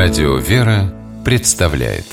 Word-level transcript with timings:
Радио 0.00 0.36
«Вера» 0.36 0.94
представляет. 1.24 2.04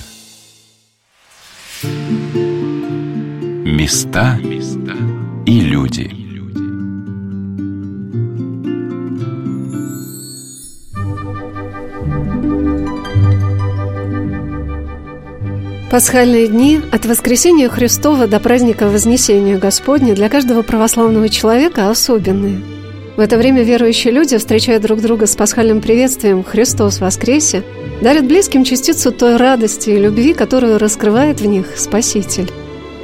Места 3.63 4.39
и 5.45 5.59
люди. 5.59 6.09
Пасхальные 15.91 16.47
дни 16.47 16.81
от 16.91 17.05
воскресения 17.05 17.69
Христова 17.69 18.25
до 18.25 18.39
праздника 18.39 18.87
Вознесения 18.87 19.59
Господня 19.59 20.15
для 20.15 20.29
каждого 20.29 20.63
православного 20.63 21.29
человека 21.29 21.91
особенные– 21.91 22.61
в 23.15 23.19
это 23.19 23.37
время 23.37 23.63
верующие 23.63 24.11
люди, 24.11 24.37
встречая 24.37 24.79
друг 24.79 25.01
друга 25.01 25.25
с 25.25 25.35
пасхальным 25.35 25.81
приветствием 25.81 26.43
«Христос 26.43 26.99
воскресе», 26.99 27.63
дарят 28.01 28.25
близким 28.25 28.65
частицу 28.65 29.11
той 29.11 29.37
радости 29.37 29.89
и 29.89 29.99
любви, 29.99 30.33
которую 30.33 30.77
раскрывает 30.77 31.39
в 31.39 31.45
них 31.45 31.77
Спаситель. 31.77 32.51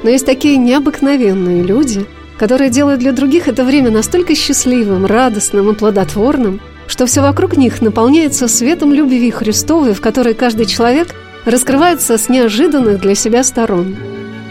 Но 0.04 0.09
есть 0.09 0.26
такие 0.26 0.58
необыкновенные 0.58 1.63
люди, 1.63 2.05
которые 2.38 2.70
делают 2.70 2.99
для 2.99 3.13
других 3.13 3.48
это 3.48 3.63
время 3.63 3.90
настолько 3.90 4.35
счастливым, 4.35 5.05
радостным 5.05 5.70
и 5.70 5.76
плодотворным, 5.76 6.59
что 6.88 7.05
все 7.05 7.21
вокруг 7.21 7.55
них 7.55 7.82
наполняется 7.82 8.49
светом 8.49 8.93
любви 8.93 9.32
Христовой, 9.32 9.93
в 9.93 10.02
которой 10.02 10.34
каждый 10.34 10.66
человек 10.66 11.16
раскрывается 11.46 12.18
с 12.18 12.27
неожиданных 12.27 12.99
для 12.99 13.16
себя 13.16 13.43
сторон. 13.43 13.96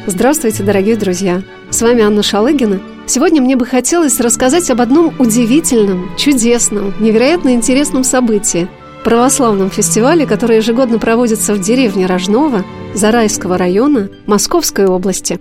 Здравствуйте, 0.06 0.62
дорогие 0.62 0.96
друзья! 0.96 1.42
С 1.68 1.82
вами 1.82 2.02
Анна 2.02 2.22
Шалыгина– 2.22 2.80
Сегодня 3.10 3.42
мне 3.42 3.56
бы 3.56 3.66
хотелось 3.66 4.20
рассказать 4.20 4.70
об 4.70 4.80
одном 4.80 5.12
удивительном, 5.18 6.16
чудесном, 6.16 6.94
невероятно 7.00 7.54
интересном 7.54 8.04
событии– 8.04 8.68
православном 9.04 9.68
фестивале, 9.68 10.26
который 10.26 10.58
ежегодно 10.58 11.00
проводится 11.00 11.54
в 11.54 11.60
деревне 11.60 12.06
Рожново, 12.06 12.64
Зарайского 12.94 13.58
района, 13.58 14.10
Московской 14.28 14.86
области. 14.86 15.40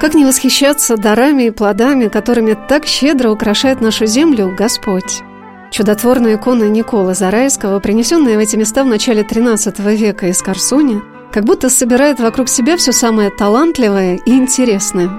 Как 0.00 0.14
не 0.14 0.24
восхищаться 0.24 0.96
дарами 0.96 1.48
и 1.48 1.50
плодами, 1.50 2.08
которыми 2.08 2.56
так 2.70 2.86
щедро 2.86 3.30
украшает 3.30 3.82
нашу 3.82 4.06
землю 4.06 4.56
Господь? 4.56 5.20
Чудотворная 5.70 6.36
икона 6.36 6.70
Никола 6.70 7.12
Зарайского, 7.12 7.80
принесенная 7.80 8.36
в 8.36 8.40
эти 8.40 8.56
места 8.56 8.82
в 8.82 8.86
начале 8.86 9.24
XIII 9.24 9.94
века 9.94 10.28
из 10.28 10.40
Корсуни– 10.40 11.02
как 11.32 11.44
будто 11.44 11.70
собирает 11.70 12.18
вокруг 12.20 12.48
себя 12.48 12.76
все 12.76 12.92
самое 12.92 13.30
талантливое 13.30 14.20
и 14.24 14.32
интересное. 14.32 15.10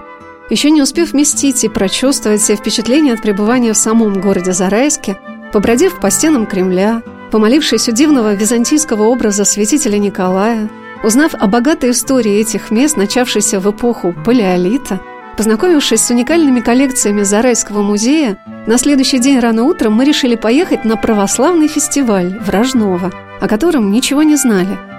Еще 0.50 0.70
не 0.70 0.82
успев 0.82 1.12
вместить 1.12 1.64
и 1.64 1.70
прочувствовать 1.70 2.42
все 2.42 2.56
впечатления 2.56 3.14
от 3.14 3.22
пребывания 3.22 3.74
в 3.74 3.78
самом 3.78 4.20
городе 4.20 4.52
Зарайске, 4.52 5.18
побродив 5.54 6.00
по 6.00 6.12
стенам 6.12 6.46
Кремля, 6.46 7.04
помолившись 7.32 7.88
у 7.88 7.94
дивного 7.94 8.34
византийского 8.34 9.04
образа 9.04 9.46
святителя 9.46 9.98
Николая, 9.98 10.70
узнав 11.04 11.34
о 11.34 11.48
богатой 11.48 11.92
истории 11.92 12.40
этих 12.40 12.70
мест, 12.70 12.98
начавшейся 12.98 13.62
в 13.62 13.72
эпоху 13.72 14.14
Палеолита, 14.26 15.00
познакомившись 15.38 16.02
с 16.02 16.10
уникальными 16.10 16.60
коллекциями 16.60 17.24
Зарайского 17.24 17.82
музея, 17.82 18.38
на 18.68 18.78
следующий 18.78 19.20
день 19.20 19.40
рано 19.40 19.64
утром 19.64 19.94
мы 19.94 20.04
решили 20.04 20.36
поехать 20.36 20.84
на 20.84 20.98
православный 20.98 21.70
фестиваль 21.70 22.38
в 22.40 22.50
Рожново, 22.50 23.12
о 23.40 23.48
котором 23.48 23.90
ничего 23.90 24.24
не 24.24 24.36
знали– 24.36 24.78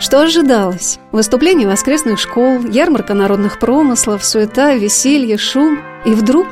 что 0.00 0.20
ожидалось? 0.22 0.98
Выступление 1.10 1.66
воскресных 1.66 2.18
школ, 2.18 2.60
ярмарка 2.60 3.14
народных 3.14 3.58
промыслов, 3.58 4.24
суета, 4.24 4.74
веселье, 4.74 5.36
шум. 5.38 5.80
И 6.04 6.10
вдруг 6.10 6.46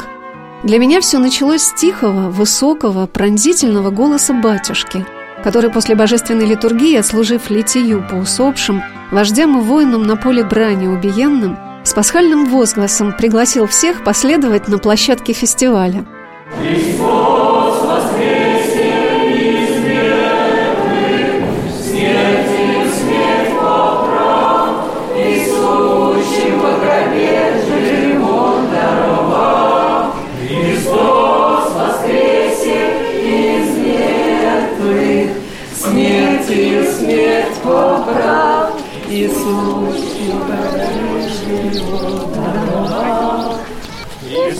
для 0.65 0.79
меня 0.79 1.01
все 1.01 1.19
началось 1.19 1.63
с 1.63 1.73
тихого, 1.75 2.29
высокого, 2.31 3.07
пронзительного 3.07 3.91
голоса 3.91 4.35
батюшки, 4.35 5.07
который 5.45 5.71
после 5.71 5.95
божественной 5.95 6.47
литургии, 6.47 6.97
отслужив 6.97 7.49
литию 7.51 8.05
по 8.11 8.17
усопшим, 8.17 8.83
вождям 9.13 9.59
и 9.59 9.63
воинам 9.63 10.03
на 10.03 10.17
поле 10.17 10.43
брани 10.43 10.89
убиенным, 10.89 11.57
с 11.85 11.95
пасхальным 11.95 12.47
возгласом 12.47 13.13
пригласил 13.17 13.69
всех 13.69 14.03
последовать 14.03 14.67
на 14.67 14.79
площадке 14.79 15.33
фестиваля. 15.33 16.05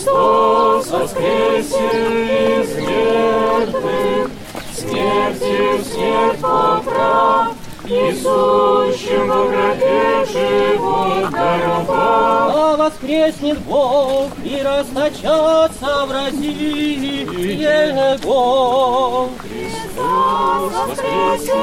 Христос 0.07 0.87
воскресе 0.87 2.61
из 2.61 2.75
мертвых, 2.77 4.31
смертью 4.73 5.83
смерть 5.83 6.39
поправ, 6.39 7.51
Иисущим 7.83 9.27
во 9.27 9.47
гробе 9.47 10.25
живот 10.31 11.29
даровал. 11.31 12.51
А 12.55 12.77
воскреснет 12.77 13.59
Бог 13.59 14.31
и 14.45 14.61
расточатся 14.61 16.05
в 16.05 16.11
разии 16.11 17.25
Его. 18.15 19.29
Христос 19.39 20.73
воскресе 20.87 21.53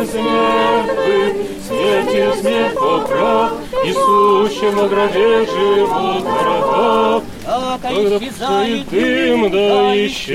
из 0.00 0.14
мертвых, 0.14 1.34
смертью 1.66 2.32
смерть 2.40 2.74
поправ, 2.74 3.52
Иисущим 3.84 4.74
во 4.74 4.88
гробе 4.88 5.44
живот 5.44 6.24
даровал. 6.24 7.22
Когда 7.82 8.18
исчезает 8.18 8.88
дым, 8.88 9.50
да 9.50 10.06
исчезну. 10.06 10.34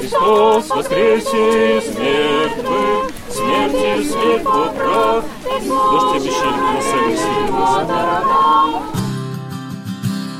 Христос 0.00 0.68
воскресе 0.68 1.78
из 1.78 1.84
мертвых, 1.98 3.10
смерти 3.30 4.08
смерть 4.08 4.44
поправ. 4.44 5.24
Дождь 5.44 6.16
обещали 6.16 6.58
колоссальной 6.58 7.16
силы 7.16 7.40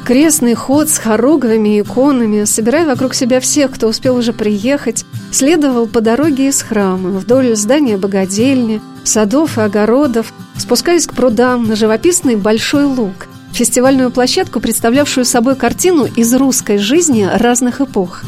Крестный 0.07 0.55
ход 0.55 0.89
с 0.89 0.99
хоругвами 0.99 1.77
и 1.77 1.81
иконами, 1.83 2.45
собирая 2.45 2.85
вокруг 2.85 3.15
себя 3.15 3.39
всех, 3.39 3.71
кто 3.71 3.87
успел 3.87 4.17
уже 4.17 4.33
приехать, 4.33 5.05
следовал 5.31 5.87
по 5.87 6.01
дороге 6.01 6.49
из 6.49 6.63
храма, 6.63 7.11
вдоль 7.11 7.55
здания 7.55 7.97
богадельни, 7.97 8.81
садов 9.05 9.57
и 9.57 9.61
огородов, 9.61 10.33
спускаясь 10.59 11.07
к 11.07 11.15
прудам 11.15 11.69
на 11.69 11.77
живописный 11.77 12.35
Большой 12.35 12.85
луг, 12.85 13.29
фестивальную 13.53 14.11
площадку, 14.11 14.61
представлявшую 14.61 15.25
собой 15.25 15.57
картину 15.57 16.05
из 16.05 16.33
русской 16.35 16.79
жизни 16.79 17.29
разных 17.33 17.81
эпох. 17.81 18.23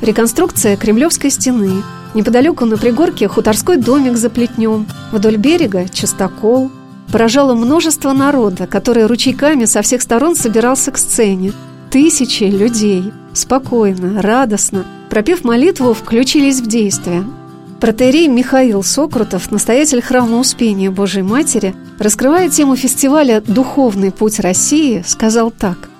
Реконструкция 0.00 0.76
Кремлевской 0.76 1.30
стены, 1.30 1.82
неподалеку 2.14 2.64
на 2.64 2.76
пригорке 2.76 3.28
хуторской 3.28 3.76
домик 3.76 4.16
за 4.16 4.30
плетнем, 4.30 4.86
вдоль 5.12 5.36
берега– 5.36 5.88
частокол– 5.92 6.70
поражало 7.12 7.54
множество 7.54 8.12
народа, 8.12 8.66
который 8.66 9.06
ручейками 9.06 9.64
со 9.64 9.82
всех 9.82 10.02
сторон 10.02 10.34
собирался 10.36 10.90
к 10.90 10.98
сцене. 10.98 11.52
Тысячи 11.90 12.44
людей, 12.44 13.12
спокойно, 13.32 14.20
радостно, 14.22 14.84
пропев 15.08 15.44
молитву, 15.44 15.94
включились 15.94 16.60
в 16.60 16.66
действие. 16.66 17.24
Протерей 17.80 18.28
Михаил 18.28 18.82
Сокрутов, 18.82 19.50
настоятель 19.50 20.00
храма 20.00 20.38
Успения 20.38 20.90
Божьей 20.90 21.22
Матери, 21.22 21.74
раскрывая 21.98 22.48
тему 22.48 22.74
фестиваля 22.74 23.40
«Духовный 23.40 24.12
путь 24.12 24.40
России», 24.40 25.04
сказал 25.06 25.50
так– 25.50 25.90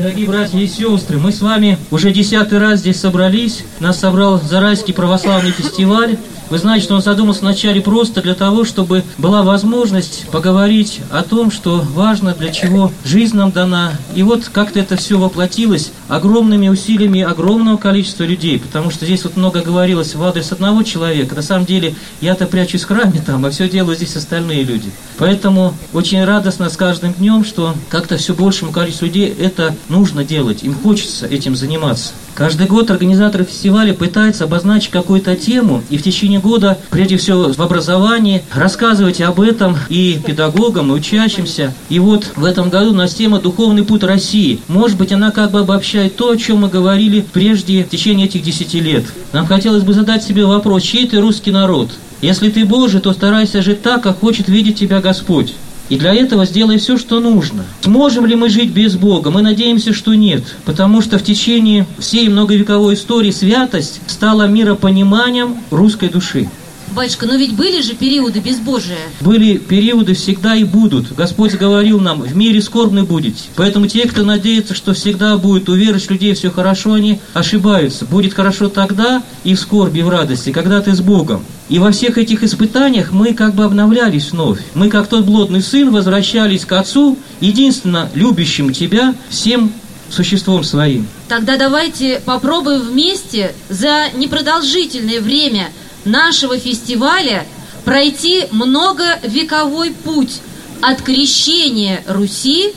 Дорогие 0.00 0.26
братья 0.26 0.58
и 0.58 0.66
сестры, 0.66 1.18
мы 1.18 1.30
с 1.30 1.42
вами 1.42 1.76
уже 1.90 2.10
десятый 2.10 2.56
раз 2.56 2.80
здесь 2.80 2.98
собрались. 2.98 3.64
Нас 3.80 3.98
собрал 3.98 4.40
Зарайский 4.40 4.94
православный 4.94 5.50
фестиваль. 5.50 6.16
Вы 6.48 6.58
знаете, 6.58 6.86
что 6.86 6.96
он 6.96 7.02
задумался 7.02 7.42
вначале 7.42 7.80
просто 7.80 8.22
для 8.22 8.34
того, 8.34 8.64
чтобы 8.64 9.04
была 9.18 9.42
возможность 9.42 10.26
поговорить 10.32 11.00
о 11.12 11.22
том, 11.22 11.52
что 11.52 11.84
важно, 11.94 12.34
для 12.34 12.50
чего 12.50 12.90
жизнь 13.04 13.36
нам 13.36 13.52
дана. 13.52 13.92
И 14.16 14.24
вот 14.24 14.48
как-то 14.52 14.80
это 14.80 14.96
все 14.96 15.16
воплотилось 15.16 15.92
огромными 16.08 16.66
усилиями 16.68 17.20
огромного 17.20 17.76
количества 17.76 18.24
людей, 18.24 18.58
потому 18.58 18.90
что 18.90 19.04
здесь 19.04 19.22
вот 19.22 19.36
много 19.36 19.62
говорилось 19.62 20.16
в 20.16 20.22
адрес 20.24 20.50
одного 20.50 20.82
человека. 20.82 21.36
На 21.36 21.42
самом 21.42 21.66
деле 21.66 21.94
я-то 22.20 22.46
прячусь 22.46 22.82
в 22.82 22.88
храме 22.88 23.22
там, 23.24 23.44
а 23.46 23.50
все 23.50 23.68
делают 23.68 23.98
здесь 23.98 24.16
остальные 24.16 24.64
люди. 24.64 24.90
Поэтому 25.18 25.74
очень 25.92 26.24
радостно 26.24 26.68
с 26.68 26.76
каждым 26.76 27.12
днем, 27.12 27.44
что 27.44 27.76
как-то 27.90 28.16
все 28.16 28.34
большему 28.34 28.72
количеству 28.72 29.06
людей 29.06 29.32
это 29.38 29.76
нужно 29.90 30.24
делать, 30.24 30.62
им 30.62 30.74
хочется 30.74 31.26
этим 31.26 31.56
заниматься. 31.56 32.12
Каждый 32.34 32.66
год 32.66 32.90
организаторы 32.90 33.44
фестиваля 33.44 33.92
пытаются 33.92 34.44
обозначить 34.44 34.90
какую-то 34.90 35.36
тему 35.36 35.82
и 35.90 35.98
в 35.98 36.02
течение 36.02 36.40
года, 36.40 36.78
прежде 36.88 37.16
всего 37.16 37.52
в 37.52 37.60
образовании, 37.60 38.42
рассказывать 38.54 39.20
об 39.20 39.40
этом 39.40 39.76
и 39.88 40.18
педагогам, 40.24 40.90
и 40.90 40.94
учащимся. 40.94 41.74
И 41.88 41.98
вот 41.98 42.32
в 42.36 42.44
этом 42.44 42.70
году 42.70 42.90
у 42.90 42.94
нас 42.94 43.14
тема 43.14 43.40
«Духовный 43.40 43.84
путь 43.84 44.04
России». 44.04 44.60
Может 44.68 44.96
быть, 44.96 45.12
она 45.12 45.32
как 45.32 45.50
бы 45.50 45.60
обобщает 45.60 46.16
то, 46.16 46.30
о 46.30 46.36
чем 46.36 46.58
мы 46.58 46.68
говорили 46.68 47.24
прежде 47.32 47.84
в 47.84 47.90
течение 47.90 48.26
этих 48.26 48.42
десяти 48.42 48.80
лет. 48.80 49.04
Нам 49.32 49.46
хотелось 49.46 49.82
бы 49.82 49.92
задать 49.92 50.22
себе 50.22 50.46
вопрос, 50.46 50.82
чей 50.82 51.06
ты 51.06 51.20
русский 51.20 51.50
народ? 51.50 51.90
Если 52.22 52.50
ты 52.50 52.64
Божий, 52.64 53.00
то 53.00 53.12
старайся 53.12 53.62
жить 53.62 53.82
так, 53.82 54.02
как 54.02 54.20
хочет 54.20 54.48
видеть 54.48 54.78
тебя 54.78 55.00
Господь. 55.00 55.54
И 55.90 55.96
для 55.96 56.14
этого 56.14 56.46
сделай 56.46 56.78
все, 56.78 56.96
что 56.96 57.20
нужно. 57.20 57.64
Сможем 57.82 58.24
ли 58.24 58.36
мы 58.36 58.48
жить 58.48 58.70
без 58.70 58.94
Бога? 58.94 59.30
Мы 59.30 59.42
надеемся, 59.42 59.92
что 59.92 60.14
нет. 60.14 60.44
Потому 60.64 61.02
что 61.02 61.18
в 61.18 61.24
течение 61.24 61.84
всей 61.98 62.28
многовековой 62.28 62.94
истории 62.94 63.32
святость 63.32 64.00
стала 64.06 64.46
миропониманием 64.46 65.56
русской 65.70 66.08
души. 66.08 66.48
Батюшка, 66.94 67.26
но 67.26 67.36
ведь 67.36 67.54
были 67.54 67.82
же 67.82 67.94
периоды 67.94 68.40
безбожия. 68.40 68.98
Были 69.20 69.58
периоды 69.58 70.14
всегда 70.14 70.56
и 70.56 70.64
будут. 70.64 71.14
Господь 71.14 71.54
говорил 71.54 72.00
нам, 72.00 72.20
в 72.22 72.36
мире 72.36 72.60
скорбны 72.60 73.04
будете. 73.04 73.44
Поэтому 73.54 73.86
те, 73.86 74.08
кто 74.08 74.24
надеется, 74.24 74.74
что 74.74 74.92
всегда 74.92 75.36
будет 75.38 75.68
у 75.68 75.74
верующих 75.74 76.10
людей 76.10 76.34
все 76.34 76.50
хорошо, 76.50 76.94
они 76.94 77.20
ошибаются. 77.32 78.06
Будет 78.06 78.34
хорошо 78.34 78.68
тогда 78.68 79.22
и 79.44 79.54
в 79.54 79.60
скорби, 79.60 80.00
и 80.00 80.02
в 80.02 80.08
радости, 80.08 80.50
когда 80.50 80.80
ты 80.80 80.94
с 80.94 81.00
Богом. 81.00 81.44
И 81.70 81.78
во 81.78 81.92
всех 81.92 82.18
этих 82.18 82.42
испытаниях 82.42 83.12
мы 83.12 83.32
как 83.32 83.54
бы 83.54 83.64
обновлялись 83.64 84.32
вновь. 84.32 84.58
Мы, 84.74 84.88
как 84.88 85.06
тот 85.06 85.24
блудный 85.24 85.62
сын, 85.62 85.90
возвращались 85.90 86.64
к 86.64 86.72
Отцу, 86.72 87.16
единственно 87.38 88.10
любящему 88.12 88.72
Тебя 88.72 89.14
всем 89.28 89.72
существом 90.10 90.64
своим. 90.64 91.06
Тогда 91.28 91.56
давайте 91.56 92.20
попробуем 92.24 92.80
вместе 92.80 93.54
за 93.68 94.08
непродолжительное 94.16 95.20
время 95.20 95.68
нашего 96.04 96.58
фестиваля 96.58 97.46
пройти 97.84 98.46
многовековой 98.50 99.92
путь 99.92 100.40
от 100.82 101.02
крещения 101.02 102.02
Руси 102.08 102.72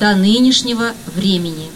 до 0.00 0.16
нынешнего 0.16 0.90
времени. 1.14 1.70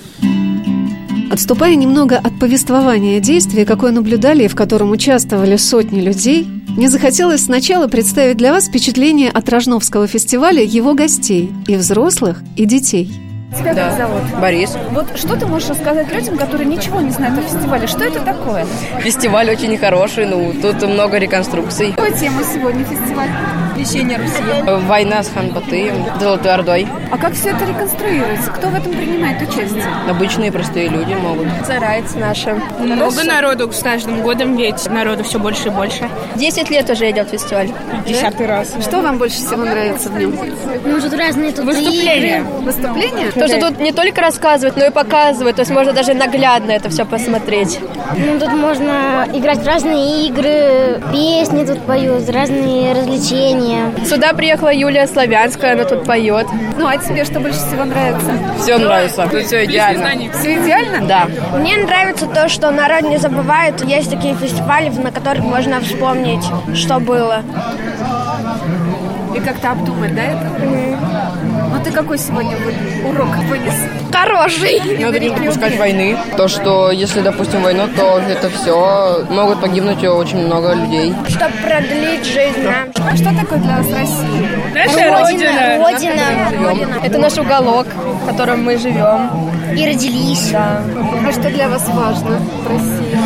Отступая 1.31 1.77
немного 1.77 2.17
от 2.17 2.41
повествования 2.41 3.21
действия, 3.21 3.65
какое 3.65 3.93
наблюдали 3.93 4.45
и 4.45 4.49
в 4.49 4.57
котором 4.57 4.91
участвовали 4.91 5.57
сотни 5.57 6.01
людей, 6.01 6.49
мне 6.77 6.89
захотелось 6.89 7.45
сначала 7.45 7.89
представить 7.89 8.37
для 8.37 8.53
вас 8.53 8.69
впечатление 8.69 9.31
от 9.31 9.49
Рожновского 9.49 10.07
фестиваля 10.07 10.63
его 10.63 10.95
гостей, 10.95 11.53
и 11.67 11.77
взрослых, 11.77 12.43
и 12.57 12.65
детей– 12.65 13.11
Тебя 13.57 13.75
да. 13.75 13.89
как 13.89 13.99
зовут? 13.99 14.23
Борис. 14.41 14.77
Вот 14.91 15.17
что 15.17 15.37
ты 15.37 15.47
можешь 15.47 15.69
рассказать 15.69 16.13
людям, 16.13 16.37
которые 16.37 16.67
ничего 16.67 17.01
не 17.01 17.11
знают 17.11 17.39
о 17.39 17.43
фестивале? 17.43 17.87
Что 17.87 18.05
это 18.05 18.21
такое? 18.21 18.67
Фестиваль 19.01 19.51
очень 19.51 19.77
хороший, 19.79 20.27
ну, 20.27 20.53
тут 20.61 20.83
много 20.83 21.19
реконструкций. 21.19 21.93
Какая 21.93 22.13
тема 22.13 22.43
сегодня 22.43 22.85
фестиваль? 22.85 23.29
Крещение 23.77 24.17
Руси. 24.17 24.43
Война 24.87 25.23
с 25.23 25.29
Ханбатыем, 25.29 25.97
Золотой 26.19 26.53
Ордой. 26.55 26.89
А 27.13 27.19
как 27.19 27.35
все 27.35 27.51
это 27.51 27.67
реконструируется? 27.67 28.51
Кто 28.51 28.69
в 28.69 28.75
этом 28.75 28.91
принимает 28.93 29.43
участие? 29.43 29.85
Обычные 30.09 30.51
простые 30.51 30.89
люди 30.89 31.13
могут. 31.13 31.47
Зарайцы 31.67 32.17
наши. 32.17 32.59
Много 32.79 33.23
народу 33.23 33.71
с 33.71 33.83
каждым 33.83 34.23
годом, 34.23 34.57
ведь 34.57 34.89
народу 34.89 35.25
все 35.25 35.39
больше 35.39 35.69
и 35.69 35.71
больше. 35.71 36.09
Десять 36.37 36.71
лет 36.71 36.89
уже 36.89 37.11
идет 37.11 37.29
фестиваль. 37.29 37.69
Десятый 38.07 38.47
раз. 38.47 38.69
Что 38.81 39.03
вам 39.03 39.19
больше 39.19 39.37
всего 39.37 39.65
нравится 39.65 40.09
в 40.09 40.19
нем? 40.19 40.35
Ну, 40.85 41.01
тут 41.01 41.13
разные 41.13 41.53
тут 41.53 41.67
Выступления. 41.67 42.43
Выступления? 42.63 43.31
То, 43.33 43.47
что 43.47 43.61
тут 43.61 43.79
не 43.79 43.93
только 43.93 44.23
рассказывают, 44.23 44.77
но 44.79 44.87
и 44.87 44.91
показывают. 44.91 45.57
То 45.57 45.61
есть 45.61 45.71
можно 45.71 45.93
даже 45.93 46.15
наглядно 46.15 46.71
это 46.73 46.89
все 46.89 47.05
посмотреть. 47.05 47.79
Ну, 48.17 48.39
тут 48.41 48.53
можно 48.55 49.27
играть 49.35 49.59
в 49.59 49.67
разные 49.67 50.29
игры, 50.29 51.03
песни 51.13 51.67
тут 51.67 51.83
поют, 51.83 52.29
разные 52.31 52.95
развлечения. 52.95 53.66
Сюда 54.07 54.33
приехала 54.33 54.73
Юлия 54.73 55.07
Славянская, 55.07 55.73
она 55.73 55.85
тут 55.85 56.05
поет. 56.05 56.47
Ну, 56.77 56.87
а 56.87 56.97
тебе 56.97 57.25
что 57.25 57.41
больше 57.41 57.59
всего 57.59 57.85
нравится? 57.85 58.33
Все 58.61 58.79
нравится. 58.79 59.29
Тут 59.29 59.43
все 59.43 59.65
идеально. 59.65 60.33
Все 60.33 60.57
идеально? 60.57 61.07
Да. 61.07 61.27
Мне 61.59 61.77
нравится 61.79 62.27
то, 62.27 62.49
что 62.49 62.71
народ 62.71 63.03
не 63.03 63.19
забывает. 63.19 63.85
Есть 63.85 64.11
такие 64.11 64.35
фестивали, 64.35 64.89
на 64.89 65.11
которых 65.11 65.45
можно 65.45 65.81
вспомнить, 65.81 66.45
что 66.75 67.01
было. 67.01 67.43
И 69.35 69.41
как-то 69.41 69.73
обдумать, 69.73 70.15
да, 70.15 70.23
это? 70.23 70.47
Mm. 70.65 71.56
Ты 71.87 71.93
какой 71.93 72.19
сегодня 72.19 72.57
урок 73.09 73.37
вынес? 73.49 73.75
Хороший. 74.13 74.99
Надо 75.01 75.21
не 75.21 75.31
допускать 75.31 75.79
войны. 75.79 76.17
То, 76.37 76.49
что 76.49 76.91
если, 76.91 77.21
допустим, 77.21 77.63
войну, 77.63 77.87
то 77.97 78.19
это 78.19 78.51
все 78.51 79.25
могут 79.31 79.61
погибнуть 79.61 80.03
очень 80.03 80.47
много 80.47 80.75
людей. 80.75 81.15
Чтобы 81.29 81.53
продлить 81.65 82.25
жизнь 82.25 82.65
нам. 82.65 82.91
А 83.09 83.15
что 83.15 83.27
такое 83.27 83.61
для 83.61 83.77
вас 83.77 83.87
Россия? 83.87 84.49
Наша 84.75 85.21
Родина. 85.21 85.79
Родина. 85.79 86.69
Родина. 86.71 86.95
Это 87.05 87.19
наш 87.19 87.39
уголок, 87.39 87.87
в 87.87 88.27
котором 88.27 88.65
мы 88.65 88.79
живем. 88.79 89.53
И 89.77 89.87
родились. 89.87 90.51
Да. 90.51 90.83
А 91.25 91.31
что 91.31 91.49
для 91.51 91.69
вас 91.69 91.87
важно 91.87 92.41
в 92.65 92.69
России? 92.69 93.17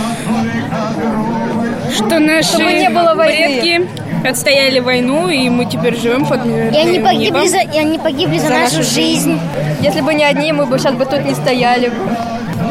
Что 1.96 2.18
наши 2.18 2.48
Чтобы 2.50 2.74
не 2.74 2.90
было 2.90 3.14
войны. 3.14 3.62
предки 3.62 4.09
отстояли 4.24 4.80
войну, 4.80 5.28
и 5.28 5.48
мы 5.48 5.66
теперь 5.66 5.96
живем 5.96 6.26
под 6.26 6.44
и 6.46 6.76
они 6.76 7.00
погибли 7.00 7.46
за, 7.46 7.58
и 7.58 7.78
они 7.78 7.98
погибли 7.98 8.38
за, 8.38 8.48
за 8.48 8.54
нашу, 8.54 8.78
нашу 8.78 8.90
жизнь. 8.90 9.38
Если 9.80 10.00
бы 10.00 10.14
не 10.14 10.24
одни, 10.24 10.52
мы 10.52 10.66
бы 10.66 10.78
сейчас 10.78 10.94
бы 10.94 11.04
тут 11.04 11.24
не 11.24 11.34
стояли. 11.34 11.92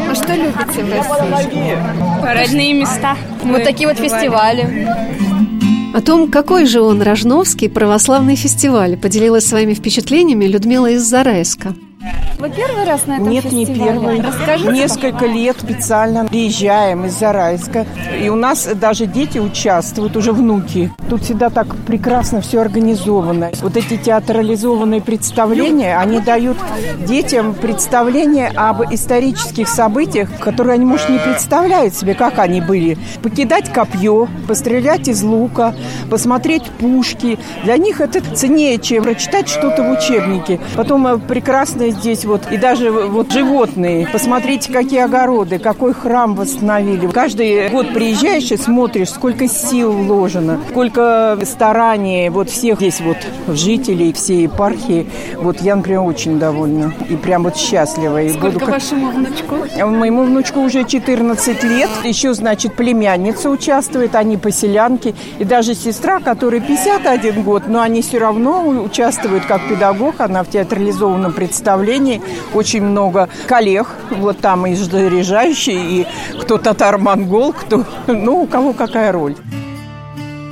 А 0.10 0.16
что 0.16 0.34
любите 0.34 0.84
в 0.84 0.92
России? 0.92 1.78
Родные 2.24 2.74
места. 2.74 3.16
Вот 3.44 3.63
такие 3.63 3.88
вот 3.88 3.98
фестивали. 3.98 4.88
О 5.94 6.01
том, 6.01 6.30
какой 6.30 6.66
же 6.66 6.81
он 6.81 7.01
Рожновский 7.01 7.69
православный 7.69 8.36
фестиваль, 8.36 8.96
поделилась 8.96 9.48
своими 9.48 9.74
впечатлениями 9.74 10.46
Людмила 10.46 10.92
из 10.92 11.01
Зарайска. 11.01 11.74
Вы 12.39 12.50
первый 12.51 12.86
раз 12.86 13.06
на 13.06 13.15
этом 13.15 13.27
Нет, 13.30 13.44
фестивале? 13.44 13.65
не 13.68 13.75
первый. 13.75 14.21
Расскажите, 14.21 14.71
Несколько 14.71 15.12
пожалуйста. 15.12 15.38
лет 15.38 15.57
специально 15.59 16.25
приезжаем 16.25 17.06
из 17.06 17.19
Зарайска. 17.19 17.86
И 18.18 18.30
у 18.30 18.36
нас 18.36 18.65
даже 18.75 19.07
дети 19.07 19.39
участвуют, 19.39 20.15
уже 20.15 20.31
внуки. 20.31 20.89
Тут 21.09 21.24
всегда 21.24 21.50
так 21.50 21.75
прекрасно 21.86 22.39
все 22.39 22.62
организовано. 22.62 23.51
Вот 23.62 23.75
эти 23.75 23.97
театрализованные 23.97 25.01
представления, 25.01 25.97
они 25.97 26.21
дают 26.21 26.56
детям 27.06 27.53
представление 27.56 28.53
об 28.56 28.83
исторических 28.89 29.68
событиях, 29.68 30.30
которые 30.39 30.75
они, 30.75 30.86
может, 30.86 31.09
не 31.09 31.19
представляют 31.19 31.94
себе, 31.94 32.13
как 32.13 32.39
они 32.39 32.62
были. 32.62 32.97
Покидать 33.21 33.69
копье, 33.74 34.30
пострелять 34.47 35.09
из 35.09 35.24
лука, 35.24 35.75
посмотреть 36.09 36.63
пушки. 36.80 37.38
Для 37.65 37.75
них 37.75 38.00
это 38.00 38.21
ценнее, 38.33 38.77
чем 38.77 39.03
прочитать 39.03 39.50
что-то 39.50 39.83
в 39.83 39.91
учебнике. 39.91 40.62
Потом 40.77 41.06
э, 41.06 41.18
прекрасно 41.18 41.89
здесь 41.89 42.29
вот, 42.30 42.52
и 42.52 42.58
даже 42.58 42.92
вот 42.92 43.32
животные. 43.32 44.08
Посмотрите, 44.12 44.72
какие 44.72 45.01
огороды, 45.01 45.58
какой 45.60 45.94
храм 45.94 46.36
восстановили. 46.36 47.08
Каждый 47.08 47.70
год 47.70 47.94
приезжаешь 47.94 48.51
и 48.51 48.58
смотришь, 48.58 49.10
сколько 49.10 49.48
сил 49.48 49.92
вложено, 49.92 50.60
сколько 50.70 51.38
стараний 51.44 52.30
вот 52.30 52.50
всех 52.50 52.77
здесь 52.77 53.01
вот 53.01 53.18
жителей, 53.48 54.13
всей 54.13 54.44
епархии. 54.44 55.08
Вот 55.38 55.60
я, 55.62 55.75
например, 55.75 56.01
очень 56.01 56.38
довольна 56.39 56.94
и 57.10 57.15
прям 57.15 57.44
вот 57.44 57.58
счастлива. 57.58 58.22
И 58.22 58.30
Сколько 58.30 58.60
буду 58.60 58.65
вашему 58.72 59.12
внучку? 59.12 59.56
Моему 59.88 60.24
внучку 60.24 60.60
уже 60.60 60.84
14 60.84 61.63
лет. 61.63 61.89
Еще, 62.03 62.34
значит, 62.34 62.75
племянница 62.75 63.50
участвует, 63.50 64.13
они 64.13 64.38
поселянки. 64.38 65.15
И 65.39 65.44
даже 65.44 65.74
сестра, 65.74 66.20
которой 66.20 66.62
51 66.62 67.42
год, 67.42 67.63
но 67.68 67.82
они 67.82 68.03
все 68.03 68.20
равно 68.20 68.68
участвуют 68.68 69.46
как 69.46 69.68
педагог. 69.68 70.20
Она 70.20 70.44
в 70.44 70.50
театрализованном 70.50 71.34
представлении. 71.34 72.19
Очень 72.54 72.84
много 72.84 73.30
коллег. 73.48 73.88
Вот 74.10 74.40
там 74.40 74.66
и 74.68 74.76
заряжающий, 74.76 76.02
и 76.02 76.08
кто 76.42 76.58
татар-монгол, 76.58 77.54
кто... 77.54 77.86
Ну, 78.08 78.44
у 78.44 78.48
кого 78.48 78.74
какая 78.74 79.12
роль. 79.12 79.36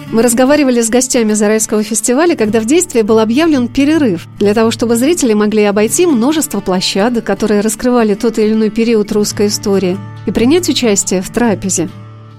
Мы 0.10 0.22
разговаривали 0.22 0.82
с 0.82 0.90
гостями 0.90 1.34
Зарайского 1.34 1.84
фестиваля, 1.84 2.36
когда 2.38 2.62
в 2.62 2.66
действии 2.66 3.02
был 3.02 3.20
объявлен 3.20 3.68
перерыв, 3.68 4.26
для 4.40 4.54
того, 4.54 4.72
чтобы 4.72 4.96
зрители 4.96 5.34
могли 5.34 5.64
обойти 5.66 6.06
множество 6.06 6.62
площадок, 6.62 7.26
которые 7.26 7.60
раскрывали 7.60 8.14
тот 8.14 8.40
или 8.40 8.54
иной 8.54 8.70
период 8.70 9.12
русской 9.12 9.48
истории, 9.48 9.98
и 10.26 10.32
принять 10.32 10.70
участие 10.70 11.22
в 11.22 11.30
трапезе. 11.30 11.90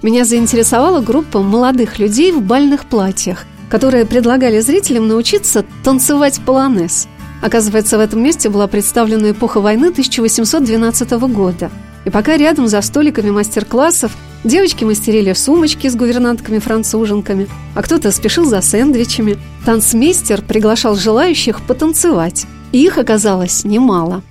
Меня 0.01 0.25
заинтересовала 0.25 1.01
группа 1.01 1.43
молодых 1.43 1.99
людей 1.99 2.31
в 2.31 2.41
бальных 2.41 2.85
платьях, 2.85 3.45
которые 3.69 4.05
предлагали 4.05 4.61
зрителям 4.61 5.07
научиться 5.07 5.63
танцевать 5.83 6.41
полонез. 6.43 7.07
Оказывается, 7.41 7.97
в 7.97 8.01
этом 8.01 8.21
месте 8.21 8.49
была 8.49 8.67
представлена 8.67 9.31
эпоха 9.31 9.61
войны 9.61 9.87
1812 9.87 11.11
года. 11.11 11.71
И 12.05 12.09
пока 12.09 12.37
рядом 12.37 12.67
за 12.67 12.81
столиками 12.81 13.29
мастер-классов 13.29 14.11
девочки 14.43 14.83
мастерили 14.83 15.33
сумочки 15.33 15.87
с 15.87 15.95
гувернантками-француженками, 15.95 17.47
а 17.75 17.81
кто-то 17.81 18.11
спешил 18.11 18.45
за 18.45 18.61
сэндвичами, 18.61 19.37
танцмейстер 19.65 20.41
приглашал 20.41 20.95
желающих 20.95 21.61
потанцевать. 21.61 22.45
И 22.71 22.83
их 22.83 22.97
оказалось 22.97 23.63
немало. 23.63 24.21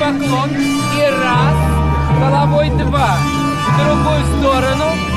Поклон. 0.00 0.50
И 0.50 1.10
раз, 1.10 1.54
головой 2.18 2.70
два. 2.70 3.18
В 3.68 3.84
другую 3.84 4.38
сторону. 4.38 5.09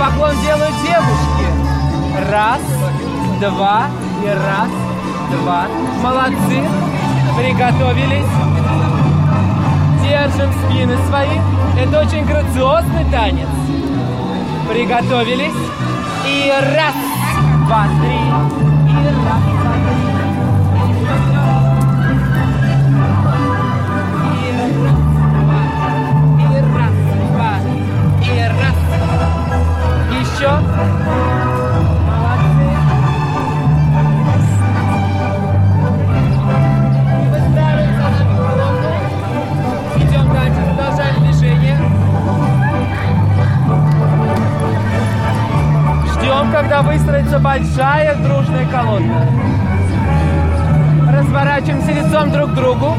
Поклон 0.00 0.34
делают 0.40 0.74
девушки. 0.82 1.44
Раз, 2.30 2.62
два, 3.38 3.88
и 4.24 4.28
раз, 4.28 4.70
два. 5.30 5.66
Молодцы. 6.02 6.62
Приготовились. 7.36 8.24
Держим 10.02 10.50
спины 10.54 10.96
свои. 11.06 11.38
Это 11.78 12.00
очень 12.00 12.24
грациозный 12.24 13.04
танец. 13.12 13.48
Приготовились. 14.70 15.52
И 16.26 16.50
раз, 16.50 16.94
два, 17.66 17.84
три. 18.00 18.20
И 18.88 19.04
раз, 19.04 19.42
два, 19.60 19.80
три. 19.84 21.69
Ждем, 30.40 30.56
когда 46.52 46.80
выстроится 46.80 47.38
большая 47.38 48.14
дружная 48.14 48.66
колонна. 48.70 49.26
Разворачиваемся 51.12 51.92
лицом 51.92 52.30
друг 52.30 52.52
к 52.52 52.54
другу. 52.54 52.96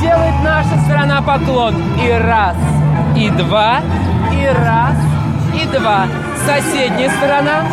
Делает 0.00 0.34
наша 0.44 0.78
сторона 0.84 1.22
поклон. 1.22 1.74
И 2.00 2.08
раз, 2.12 2.56
и 3.16 3.30
два, 3.30 3.80
и 4.32 4.46
раз, 4.46 4.96
и 5.60 5.66
два. 5.76 6.06
Соседняя 6.46 7.08
сторона. 7.10 7.64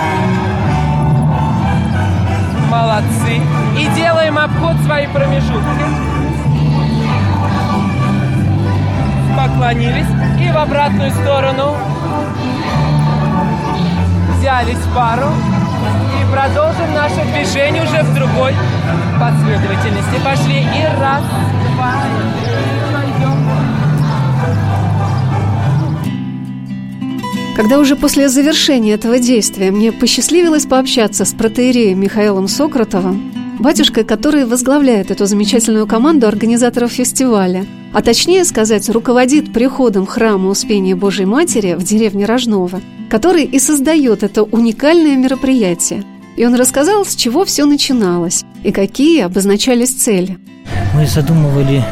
Молодцы. 2.69 3.41
И 3.77 3.87
делаем 3.95 4.37
обход 4.37 4.75
своей 4.85 5.07
промежутки. 5.07 5.85
Поклонились. 9.35 10.05
И 10.39 10.51
в 10.51 10.57
обратную 10.57 11.09
сторону. 11.11 11.75
Взялись 14.37 14.77
пару. 14.95 15.29
И 16.19 16.31
продолжим 16.31 16.93
наше 16.93 17.25
движение 17.33 17.83
уже 17.83 18.03
в 18.03 18.13
другой 18.13 18.53
последовательности. 19.19 20.23
Пошли. 20.23 20.59
И 20.59 20.99
раз, 20.99 21.23
два, 21.75 21.93
и 22.45 22.78
Когда 27.55 27.79
уже 27.79 27.95
после 27.95 28.29
завершения 28.29 28.93
этого 28.93 29.19
действия 29.19 29.71
мне 29.71 29.91
посчастливилось 29.91 30.65
пообщаться 30.65 31.25
с 31.25 31.33
протеереем 31.33 31.99
Михаилом 31.99 32.47
Сократовым, 32.47 33.33
батюшкой, 33.59 34.05
который 34.05 34.45
возглавляет 34.45 35.11
эту 35.11 35.25
замечательную 35.25 35.85
команду 35.85 36.27
организаторов 36.27 36.91
фестиваля, 36.91 37.65
а 37.93 38.01
точнее 38.01 38.45
сказать, 38.45 38.87
руководит 38.89 39.51
приходом 39.51 40.05
храма 40.05 40.49
Успения 40.49 40.95
Божьей 40.95 41.25
Матери 41.25 41.73
в 41.73 41.83
деревне 41.83 42.25
Рожново, 42.25 42.81
который 43.09 43.43
и 43.43 43.59
создает 43.59 44.23
это 44.23 44.43
уникальное 44.43 45.17
мероприятие. 45.17 46.03
И 46.37 46.45
он 46.45 46.55
рассказал, 46.55 47.05
с 47.05 47.15
чего 47.15 47.43
все 47.43 47.65
начиналось 47.65 48.45
и 48.63 48.71
какие 48.71 49.21
обозначались 49.21 49.93
цели. 49.93 50.37
Мы 50.93 51.05
задумывали 51.05 51.83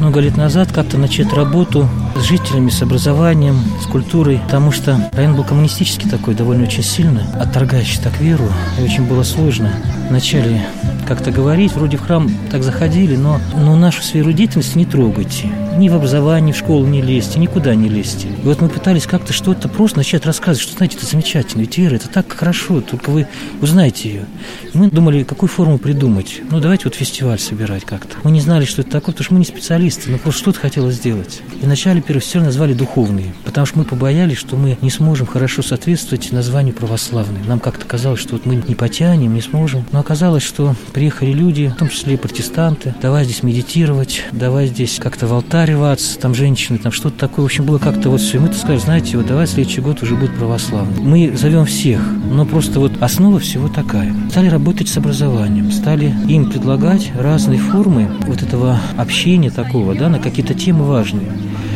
много 0.00 0.20
лет 0.20 0.36
назад 0.36 0.72
как-то 0.72 0.96
начать 0.96 1.32
работу 1.32 1.88
с 2.16 2.22
жителями, 2.22 2.70
с 2.70 2.82
образованием, 2.82 3.56
с 3.82 3.86
культурой, 3.86 4.40
потому 4.44 4.72
что 4.72 5.10
район 5.12 5.36
был 5.36 5.44
коммунистический 5.44 6.08
такой, 6.08 6.34
довольно 6.34 6.64
очень 6.64 6.82
сильно, 6.82 7.26
отторгающий 7.40 8.00
так 8.02 8.18
веру, 8.20 8.48
и 8.78 8.82
очень 8.82 9.04
было 9.04 9.22
сложно 9.22 9.72
вначале 10.08 10.66
как-то 11.06 11.30
говорить, 11.30 11.72
вроде 11.72 11.96
в 11.96 12.02
храм 12.02 12.30
так 12.50 12.62
заходили, 12.62 13.16
но, 13.16 13.40
но 13.54 13.76
нашу 13.76 14.02
сферу 14.02 14.32
деятельности 14.32 14.78
не 14.78 14.86
трогайте. 14.86 15.50
Ни 15.76 15.88
в 15.88 15.94
образовании, 15.94 16.48
ни 16.48 16.52
в 16.52 16.56
школу 16.58 16.86
не 16.86 17.00
лезьте, 17.00 17.38
никуда 17.38 17.74
не 17.74 17.88
лезьте. 17.88 18.28
И 18.28 18.46
вот 18.46 18.60
мы 18.60 18.68
пытались 18.68 19.06
как-то 19.06 19.32
что-то 19.32 19.68
просто 19.68 19.98
начать 19.98 20.26
рассказывать, 20.26 20.60
что, 20.60 20.76
знаете, 20.76 20.98
это 20.98 21.06
замечательно, 21.06 21.62
ведь 21.62 21.78
вера, 21.78 21.94
это 21.94 22.08
так 22.08 22.30
хорошо, 22.32 22.82
только 22.82 23.10
вы 23.10 23.26
узнаете 23.60 24.08
ее. 24.08 24.26
И 24.72 24.76
мы 24.76 24.90
думали, 24.90 25.24
какую 25.24 25.48
форму 25.48 25.78
придумать. 25.78 26.42
Ну, 26.50 26.60
давайте 26.60 26.84
вот 26.84 26.94
фестиваль 26.94 27.38
собирать 27.38 27.84
как-то. 27.84 28.18
Мы 28.22 28.30
не 28.30 28.40
знали, 28.40 28.66
что 28.66 28.82
это 28.82 28.90
такое, 28.90 29.14
потому 29.14 29.24
что 29.24 29.34
мы 29.34 29.40
не 29.40 29.46
специалисты, 29.46 30.10
но 30.10 30.18
просто 30.18 30.40
что-то 30.40 30.60
хотелось 30.60 30.96
сделать. 30.96 31.40
И 31.60 31.64
вначале 31.64 32.01
первый 32.02 32.20
фестиваль 32.20 32.46
назвали 32.46 32.74
«Духовные», 32.74 33.34
потому 33.44 33.66
что 33.66 33.78
мы 33.78 33.84
побоялись, 33.84 34.38
что 34.38 34.56
мы 34.56 34.76
не 34.80 34.90
сможем 34.90 35.26
хорошо 35.26 35.62
соответствовать 35.62 36.32
названию 36.32 36.74
православный. 36.74 37.40
Нам 37.46 37.60
как-то 37.60 37.86
казалось, 37.86 38.20
что 38.20 38.34
вот 38.34 38.46
мы 38.46 38.56
не 38.56 38.74
потянем, 38.74 39.34
не 39.34 39.40
сможем. 39.40 39.84
Но 39.92 40.00
оказалось, 40.00 40.42
что 40.42 40.74
приехали 40.92 41.32
люди, 41.32 41.72
в 41.74 41.78
том 41.78 41.88
числе 41.88 42.14
и 42.14 42.16
протестанты, 42.16 42.94
давай 43.00 43.24
здесь 43.24 43.42
медитировать, 43.42 44.24
давай 44.32 44.66
здесь 44.66 44.98
как-то 44.98 45.26
в 45.26 45.32
алтарь 45.32 45.72
рваться, 45.72 46.18
там 46.18 46.34
женщины, 46.34 46.78
там 46.78 46.92
что-то 46.92 47.18
такое. 47.18 47.42
В 47.42 47.46
общем, 47.46 47.64
было 47.64 47.78
как-то 47.78 48.10
вот 48.10 48.20
все. 48.20 48.38
И 48.38 48.40
мы-то 48.40 48.56
сказали, 48.56 48.78
знаете, 48.78 49.16
вот 49.16 49.26
давай 49.26 49.46
следующий 49.46 49.80
год 49.80 50.02
уже 50.02 50.14
будет 50.16 50.34
православный. 50.36 51.00
Мы 51.00 51.36
зовем 51.36 51.64
всех, 51.64 52.00
но 52.30 52.44
просто 52.44 52.80
вот 52.80 52.92
основа 53.00 53.38
всего 53.38 53.68
такая. 53.68 54.14
Стали 54.30 54.48
работать 54.48 54.88
с 54.88 54.96
образованием, 54.96 55.70
стали 55.72 56.14
им 56.28 56.50
предлагать 56.50 57.12
разные 57.18 57.58
формы 57.58 58.10
вот 58.26 58.42
этого 58.42 58.80
общения 58.96 59.50
такого, 59.50 59.94
да, 59.94 60.08
на 60.08 60.18
какие-то 60.18 60.54
темы 60.54 60.84
важные. 60.84 61.28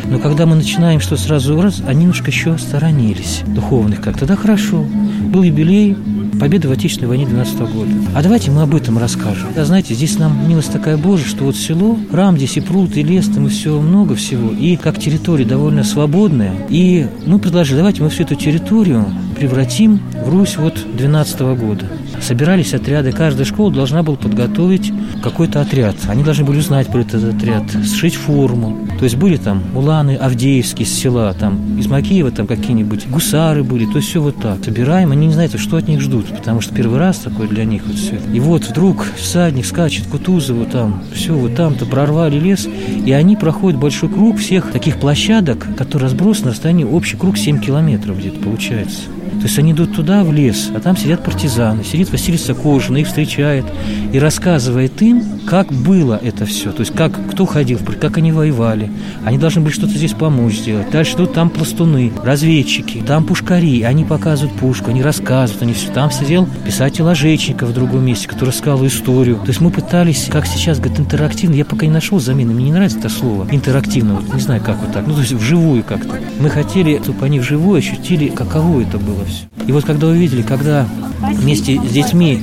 Но 0.09 0.19
когда 0.19 0.47
мы 0.47 0.57
начинаем 0.57 1.01
что 1.01 1.17
сразу 1.17 1.61
раз, 1.61 1.83
они 1.87 2.01
немножко 2.01 2.31
еще 2.31 2.57
сторонились 2.59 3.43
духовных 3.47 4.01
как-то. 4.01 4.27
Да 4.27 4.37
хорошо, 4.37 4.85
был 5.33 5.43
юбилей, 5.43 5.97
победы 6.39 6.69
в 6.69 6.73
Отечественной 6.73 7.09
войне 7.09 7.27
12 7.27 7.59
года. 7.59 7.91
А 8.15 8.23
давайте 8.23 8.51
мы 8.51 8.63
об 8.63 8.75
этом 8.75 8.99
расскажем. 8.99 9.49
Да, 9.55 9.65
знаете, 9.65 9.95
здесь 9.95 10.19
нам 10.19 10.49
милость 10.49 10.73
такая 10.73 10.97
Божия, 10.97 11.27
что 11.27 11.45
вот 11.45 11.57
село, 11.57 11.99
храм 12.11 12.37
здесь 12.37 12.57
и 12.57 12.61
пруд, 12.61 12.97
и 12.97 13.03
лес, 13.03 13.27
там 13.27 13.47
и 13.47 13.51
все 13.51 13.81
много 13.81 14.15
всего. 14.15 14.51
И 14.53 14.77
как 14.77 14.99
территория 14.99 15.45
довольно 15.45 15.85
свободная. 15.85 16.55
И 16.69 17.07
мы 17.27 17.39
предложили, 17.39 17.79
давайте 17.79 18.03
мы 18.03 18.11
всю 18.11 18.25
эту 18.25 18.35
территорию 18.35 19.07
превратим 19.37 20.01
в 20.25 20.29
Русь 20.29 20.57
вот 20.57 20.79
12 20.97 21.41
года. 21.59 21.87
Собирались 22.21 22.75
отряды, 22.75 23.13
каждая 23.13 23.45
школа 23.45 23.73
должна 23.73 24.03
была 24.03 24.17
подготовить 24.17 24.93
какой-то 25.23 25.61
отряд. 25.61 25.97
Они 26.09 26.23
должны 26.23 26.45
были 26.45 26.59
узнать 26.59 26.89
про 26.89 27.01
этот 27.01 27.35
отряд, 27.35 27.65
сшить 27.85 28.15
форму. 28.15 28.87
То 28.99 29.05
есть 29.05 29.17
были 29.17 29.37
там 29.37 29.63
уланы 29.75 30.17
Авдеевские 30.17 30.87
с 30.87 30.93
села, 30.93 31.35
там 31.35 31.79
из 31.79 31.87
Макеева 31.87 32.31
там 32.31 32.47
какие-нибудь 32.47 33.09
гусары 33.09 33.63
были, 33.63 33.85
то 33.87 33.97
есть 33.97 34.09
все 34.09 34.21
вот 34.21 34.37
так. 34.41 34.65
Собираем, 34.65 35.13
они 35.13 35.27
не 35.27 35.33
знают, 35.33 35.59
что 35.59 35.77
от 35.77 35.89
них 35.89 36.01
ждут, 36.01 36.27
потому 36.27 36.61
что 36.61 36.75
первый 36.75 36.99
раз 36.99 37.19
такой 37.19 37.49
для 37.49 37.65
них 37.65 37.83
вот 37.87 37.97
все. 37.97 38.19
И 38.33 38.41
вот 38.41 38.65
вдруг 38.65 39.07
всадник 39.17 39.67
скачет 39.67 40.07
Кутузову 40.07 40.65
там, 40.67 41.03
все 41.13 41.35
вот 41.35 41.55
там-то 41.55 41.87
прорвали 41.87 42.39
лес, 42.39 42.67
и 43.05 43.13
они 43.13 43.37
проходят 43.37 43.79
большой 43.79 44.09
круг 44.09 44.39
всех 44.39 44.73
таких 44.73 44.99
площадок, 44.99 45.67
которые 45.77 46.09
разбросаны 46.09 46.47
на 46.47 46.51
расстоянии 46.53 46.85
общий 46.85 47.17
круг 47.17 47.37
7 47.37 47.61
километров 47.61 48.19
где-то 48.19 48.41
получается. 48.41 49.03
То 49.41 49.43
есть 49.43 49.59
они 49.59 49.73
идут 49.73 49.95
туда, 49.95 50.25
в 50.25 50.33
лес, 50.33 50.71
а 50.75 50.81
там 50.81 50.97
сидят 50.97 51.23
партизаны, 51.23 51.85
сидит 51.85 52.11
Василий 52.11 52.39
Сокожин, 52.39 52.97
их 52.97 53.07
встречает 53.07 53.65
и 54.13 54.19
рассказывает 54.19 55.01
им, 55.03 55.23
как 55.47 55.73
было 55.73 56.19
это 56.23 56.45
все, 56.47 56.73
то 56.73 56.81
есть 56.81 56.95
как, 56.95 57.13
кто 57.31 57.47
ходил, 57.47 57.79
как 58.01 58.17
они 58.19 58.33
воевали. 58.33 58.91
Они 59.25 59.39
должны 59.39 59.61
были 59.61 59.73
что-то 59.73 59.93
здесь 59.93 60.13
помочь 60.13 60.59
сделать. 60.59 60.91
Дальше 60.91 61.15
идут 61.15 61.35
там 61.35 61.51
пластуны, 61.51 62.13
разведчики, 62.25 63.03
там 63.07 63.25
пушкари, 63.25 63.83
они 63.83 64.05
показывают 64.05 64.59
пушку, 64.59 64.91
они 64.91 65.03
рассказывают, 65.03 65.63
они 65.63 65.73
все. 65.73 65.93
Там 65.93 66.11
сидел 66.11 66.49
писатель 66.65 67.03
Ложечников 67.03 67.71
в 67.71 67.75
другом 67.75 68.05
месте, 68.05 68.29
который 68.29 68.51
рассказал 68.51 68.85
историю. 68.87 69.37
То 69.37 69.49
есть 69.49 69.61
мы 69.61 69.71
пытались, 69.71 70.29
как 70.31 70.47
сейчас, 70.47 70.79
говорит, 70.79 70.99
интерактивно, 70.99 71.55
я 71.55 71.65
пока 71.65 71.87
не 71.87 71.93
нашел 71.93 72.19
замены, 72.19 72.53
мне 72.55 72.67
не 72.67 72.73
нравится 72.73 72.99
это 72.99 73.09
слово, 73.09 73.47
интерактивно, 73.51 74.15
вот 74.15 74.35
не 74.35 74.41
знаю, 74.41 74.61
как 74.65 74.79
вот 74.81 74.93
так, 74.93 75.07
ну 75.07 75.15
то 75.15 75.21
есть 75.21 75.33
вживую 75.33 75.85
как-то. 75.85 76.19
Мы 76.41 76.51
хотели, 76.51 77.01
чтобы 77.03 77.25
они 77.25 77.39
вживую 77.39 77.79
ощутили, 77.79 78.29
каково 78.29 78.83
это 78.83 78.99
было 78.99 79.23
все. 79.27 79.47
И 79.67 79.73
вот 79.73 79.85
когда 79.85 80.07
увидели, 80.09 80.43
когда 80.43 80.87
вместе 81.21 81.81
с 81.81 81.93
детьми 81.93 82.41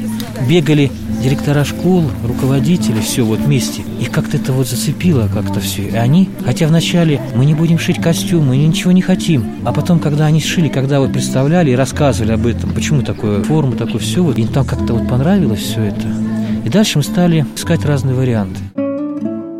бегали 0.48 0.92
директора 1.24 1.64
школ, 1.64 2.04
руководители, 2.28 3.00
все 3.00 3.24
вот 3.24 3.40
вместе. 3.40 3.84
Их 4.02 4.12
как-то 4.12 4.38
это 4.38 4.52
вот 4.52 4.68
зацепило 4.68 5.30
как-то 5.34 5.62
все. 5.62 5.84
И 5.84 5.96
они, 5.96 6.30
хотя 6.46 6.68
вначале 6.68 7.22
мы 7.36 7.46
не 7.46 7.54
будем 7.54 7.80
шить 7.80 8.02
костюмы, 8.02 8.48
мы 8.48 8.58
ничего 8.58 8.92
не 8.92 9.02
хотим. 9.02 9.46
А 9.64 9.72
потом, 9.72 10.00
когда 10.00 10.26
они 10.26 10.42
шили, 10.42 10.68
когда 10.68 11.00
вот 11.00 11.14
представляли 11.14 11.72
и 11.72 11.76
рассказывали 11.76 12.34
об 12.34 12.46
этом, 12.46 12.74
почему 12.74 13.02
такое 13.04 13.42
форма, 13.44 13.76
такое 13.76 14.00
все, 14.00 14.22
вот 14.22 14.38
им 14.38 14.50
там 14.50 14.66
как-то 14.66 14.94
вот 14.94 15.08
понравилось 15.08 15.62
все 15.62 15.84
это. 15.84 16.08
И 16.66 16.70
дальше 16.70 16.98
мы 16.98 17.04
стали 17.04 17.46
искать 17.56 17.86
разные 17.86 18.16
варианты. 18.16 18.60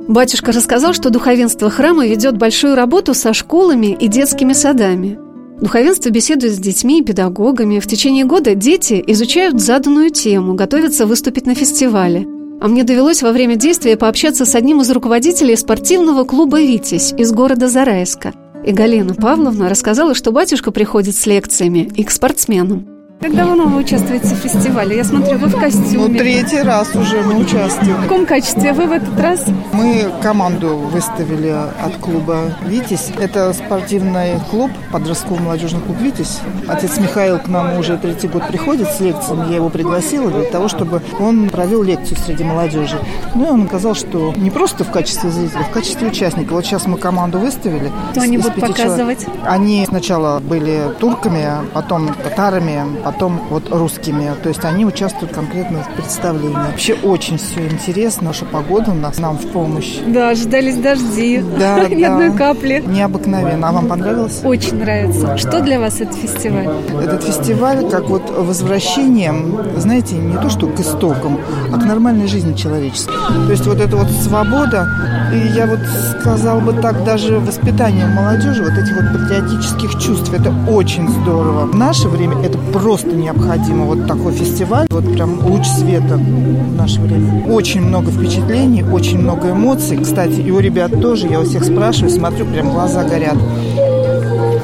Батюшка 0.08 0.52
рассказал, 0.52 0.94
что 0.94 1.10
духовенство 1.10 1.70
храма 1.70 2.06
ведет 2.06 2.38
большую 2.38 2.76
работу 2.76 3.14
со 3.14 3.34
школами 3.34 3.88
и 3.88 4.10
детскими 4.10 4.52
садами. 4.52 5.18
Духовенство 5.64 6.10
беседует 6.10 6.52
с 6.52 6.60
детьми 6.60 7.00
и 7.00 7.04
педагогами. 7.06 7.80
В 7.80 7.88
течение 7.88 8.26
года 8.26 8.54
дети 8.54 9.02
изучают 9.08 9.62
заданную 9.62 10.10
тему, 10.10 10.56
готовятся 10.56 11.06
выступить 11.06 11.46
на 11.46 11.56
фестивале. 11.56 12.28
А 12.60 12.68
мне 12.68 12.84
довелось 12.84 13.24
во 13.24 13.32
время 13.32 13.56
действия 13.56 13.96
пообщаться 13.96 14.46
с 14.46 14.56
одним 14.56 14.82
из 14.82 14.92
руководителей 14.92 15.56
спортивного 15.56 16.26
клуба 16.26 16.60
«Витязь» 16.60 17.14
из 17.18 17.32
города 17.32 17.70
Зарайска. 17.70 18.34
И 18.66 18.74
Галина 18.74 19.14
Павловна 19.14 19.70
рассказала, 19.70 20.16
что 20.16 20.34
батюшка 20.34 20.72
приходит 20.72 21.16
с 21.16 21.26
лекциями 21.28 21.90
и 21.96 22.04
к 22.04 22.12
спортсменам. 22.12 22.93
Как 23.24 23.36
давно 23.38 23.68
вы 23.68 23.78
участвуете 23.78 24.36
в 24.36 24.40
фестивале? 24.40 24.98
Я 24.98 25.06
смотрю, 25.06 25.38
вы 25.38 25.48
в 25.48 25.58
костюме. 25.58 26.10
Ну, 26.10 26.18
третий 26.18 26.62
раз 26.62 26.94
уже 26.94 27.22
мы 27.22 27.38
участвуем. 27.38 27.96
В 27.96 28.02
каком 28.02 28.26
качестве 28.26 28.74
вы 28.74 28.86
в 28.86 28.92
этот 28.92 29.18
раз? 29.18 29.46
Мы 29.72 30.12
команду 30.22 30.76
выставили 30.76 31.56
от 31.82 31.96
клуба 32.02 32.54
«Витязь». 32.66 33.14
Это 33.18 33.54
спортивный 33.54 34.42
клуб, 34.52 34.72
подростковый 34.92 35.42
молодежный 35.42 35.80
клуб 35.80 36.02
«Витязь». 36.02 36.42
Отец 36.68 36.98
Михаил 36.98 37.40
к 37.40 37.48
нам 37.48 37.78
уже 37.80 37.98
третий 37.98 38.28
год 38.28 38.46
приходит 38.50 38.90
с 38.90 39.00
лекциями. 39.00 39.50
Я 39.50 39.56
его 39.56 39.70
пригласила 39.70 40.30
для 40.30 40.44
того, 40.44 40.68
чтобы 40.68 41.02
он 41.18 41.50
провел 41.50 41.82
лекцию 41.82 42.18
среди 42.18 42.44
молодежи. 42.44 43.00
Ну, 43.36 43.46
и 43.46 43.50
он 43.52 43.68
сказал, 43.68 43.96
что 43.96 44.34
не 44.36 44.52
просто 44.52 44.84
в 44.84 44.92
качестве 44.92 45.30
зрителя, 45.30 45.62
а 45.62 45.64
в 45.64 45.72
качестве 45.72 46.10
участника. 46.10 46.52
Вот 46.52 46.66
сейчас 46.66 46.88
мы 46.88 46.98
команду 46.98 47.40
выставили. 47.40 47.90
Что 48.12 48.22
они 48.22 48.38
будут 48.38 48.56
показывать? 48.56 49.22
Человек. 49.22 49.46
Они 49.46 49.86
сначала 49.86 50.42
были 50.42 50.92
турками, 51.00 51.48
потом 51.74 52.14
татарами, 52.16 52.84
потом 53.02 53.13
вот 53.22 53.70
русскими. 53.72 54.32
То 54.42 54.50
есть 54.50 54.64
они 54.66 54.86
участвуют 54.86 55.34
конкретно 55.34 55.84
в 55.84 55.96
представлении. 55.96 56.54
Вообще 56.56 56.96
очень 57.04 57.38
все 57.38 57.66
интересно. 57.66 58.28
Наша 58.28 58.46
погода 58.46 58.92
у 58.92 58.96
нас 58.96 59.20
нам 59.20 59.38
в 59.38 59.48
помощь. 59.48 60.00
Да, 60.08 60.30
ожидались 60.30 60.78
дожди. 60.78 61.44
Да, 61.60 61.80
Ни 61.90 62.04
да. 62.04 62.14
одной 62.14 62.36
капли. 62.36 62.84
Необыкновенно. 62.86 63.70
А 63.70 63.72
вам 63.72 63.88
понравилось? 63.88 64.42
Очень 64.44 64.78
нравится. 64.78 65.38
Что 65.38 65.62
для 65.62 65.80
вас 65.80 66.02
этот 66.02 66.16
фестиваль? 66.16 66.70
Этот 67.02 67.24
фестиваль 67.24 67.90
как 67.90 68.10
вот 68.10 68.30
возвращение, 68.30 69.34
знаете, 69.78 70.16
не 70.16 70.38
то 70.38 70.50
что 70.50 70.68
к 70.68 70.80
истокам, 70.80 71.40
а 71.72 71.78
к 71.78 71.86
нормальной 71.86 72.28
жизни 72.28 72.56
человеческой. 72.56 73.14
То 73.46 73.52
есть 73.52 73.66
вот 73.66 73.80
эта 73.80 73.96
вот 73.96 74.10
свобода, 74.10 74.88
и 75.34 75.38
я 75.56 75.66
вот 75.68 75.80
сказал 76.20 76.62
бы 76.62 76.74
так, 76.74 77.04
даже 77.04 77.40
воспитание 77.40 78.06
молодежи, 78.08 78.64
вот 78.64 78.74
этих 78.74 78.96
вот 78.96 79.12
патриотических 79.14 80.00
чувств, 80.00 80.34
это 80.34 80.54
очень 80.70 81.08
здорово. 81.10 81.66
В 81.66 81.76
наше 81.76 82.08
время 82.08 82.44
это 82.44 82.58
просто 82.58 82.93
необходимо. 83.02 83.86
Вот 83.86 84.08
такой 84.08 84.34
фестиваль, 84.34 84.88
вот 84.90 85.12
прям 85.12 85.46
луч 85.46 85.66
света 85.66 86.18
в 86.18 86.76
наше 86.76 87.02
время. 87.02 87.46
Очень 87.48 87.82
много 87.82 88.12
впечатлений, 88.12 88.84
очень 88.84 89.20
много 89.20 89.52
эмоций. 89.52 89.98
Кстати, 89.98 90.40
и 90.40 90.52
у 90.52 90.60
ребят 90.60 91.02
тоже, 91.02 91.28
я 91.28 91.40
у 91.40 91.44
всех 91.44 91.64
спрашиваю, 91.64 92.12
смотрю, 92.12 92.46
прям 92.46 92.70
глаза 92.70 93.04
горят. 93.04 93.38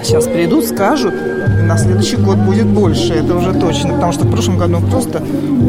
Сейчас 0.03 0.25
придут, 0.25 0.65
скажут, 0.65 1.13
на 1.69 1.77
следующий 1.77 2.17
год 2.17 2.37
будет 2.37 2.65
больше, 2.65 3.13
это 3.13 3.35
уже 3.35 3.53
точно. 3.53 3.93
Потому 3.93 4.11
что 4.11 4.25
в 4.25 4.31
прошлом 4.31 4.57
году 4.57 4.79
мы 4.79 4.87
просто 4.87 5.21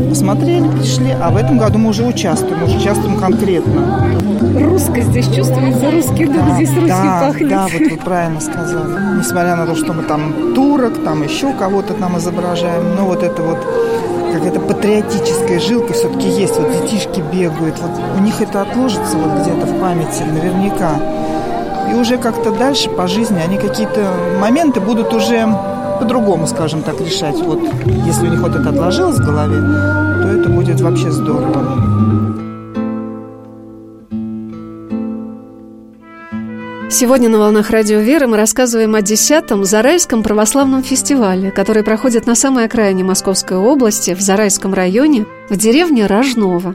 посмотрели, 0.08 0.66
пришли, 0.66 1.14
а 1.20 1.28
в 1.30 1.36
этом 1.36 1.58
году 1.58 1.78
мы 1.78 1.90
уже 1.90 2.04
участвуем, 2.06 2.62
уже 2.62 2.78
участвуем 2.78 3.18
конкретно. 3.18 4.08
Русскость 4.58 5.08
здесь 5.08 5.26
чувствуется, 5.26 5.90
русский 5.90 6.24
дух 6.24 6.36
Да, 6.36 6.54
здесь 6.54 6.74
Руси 6.74 6.88
да, 6.88 7.20
пахнет. 7.26 7.48
да, 7.50 7.66
вот 7.70 7.90
вы 7.90 7.96
правильно 7.98 8.40
сказали. 8.40 9.18
Несмотря 9.18 9.56
на 9.56 9.66
то, 9.66 9.76
что 9.76 9.92
мы 9.92 10.02
там 10.04 10.54
турок, 10.54 11.04
там 11.04 11.22
еще 11.22 11.52
кого-то 11.52 11.92
там 11.92 12.16
изображаем, 12.16 12.96
но 12.96 13.04
вот 13.04 13.22
это 13.22 13.42
вот 13.42 13.58
какая-то 14.32 14.58
патриотическая 14.60 15.60
жилка 15.60 15.92
все-таки 15.92 16.30
есть. 16.30 16.56
Вот 16.56 16.72
детишки 16.80 17.22
бегают, 17.30 17.78
вот 17.78 17.90
у 18.18 18.22
них 18.22 18.40
это 18.40 18.62
отложится 18.62 19.18
вот 19.18 19.42
где-то 19.42 19.66
в 19.66 19.78
памяти 19.78 20.22
наверняка. 20.22 20.92
И 21.90 21.94
уже 21.94 22.16
как-то 22.16 22.52
дальше 22.52 22.88
по 22.88 23.06
жизни 23.06 23.38
они 23.44 23.58
какие-то 23.58 24.14
моменты 24.40 24.80
будут 24.80 25.12
уже 25.12 25.46
по-другому, 26.00 26.46
скажем 26.46 26.82
так, 26.82 27.00
решать. 27.00 27.36
Вот 27.36 27.60
если 28.06 28.26
у 28.26 28.30
них 28.30 28.40
вот 28.40 28.56
это 28.56 28.70
отложилось 28.70 29.18
в 29.18 29.24
голове, 29.24 29.60
то 30.22 30.28
это 30.28 30.48
будет 30.48 30.80
вообще 30.80 31.10
здорово. 31.10 32.00
Сегодня 36.92 37.28
на 37.28 37.38
«Волнах 37.38 37.70
Радио 37.70 38.00
Веры» 38.00 38.26
мы 38.26 38.36
рассказываем 38.36 38.96
о 38.96 39.00
10-м 39.00 39.64
Зарайском 39.64 40.24
православном 40.24 40.82
фестивале, 40.82 41.52
который 41.52 41.84
проходит 41.84 42.26
на 42.26 42.34
самой 42.34 42.64
окраине 42.64 43.04
Московской 43.04 43.56
области, 43.56 44.12
в 44.14 44.20
Зарайском 44.20 44.74
районе, 44.74 45.24
в 45.48 45.56
деревне 45.56 46.06
Рожново. 46.06 46.74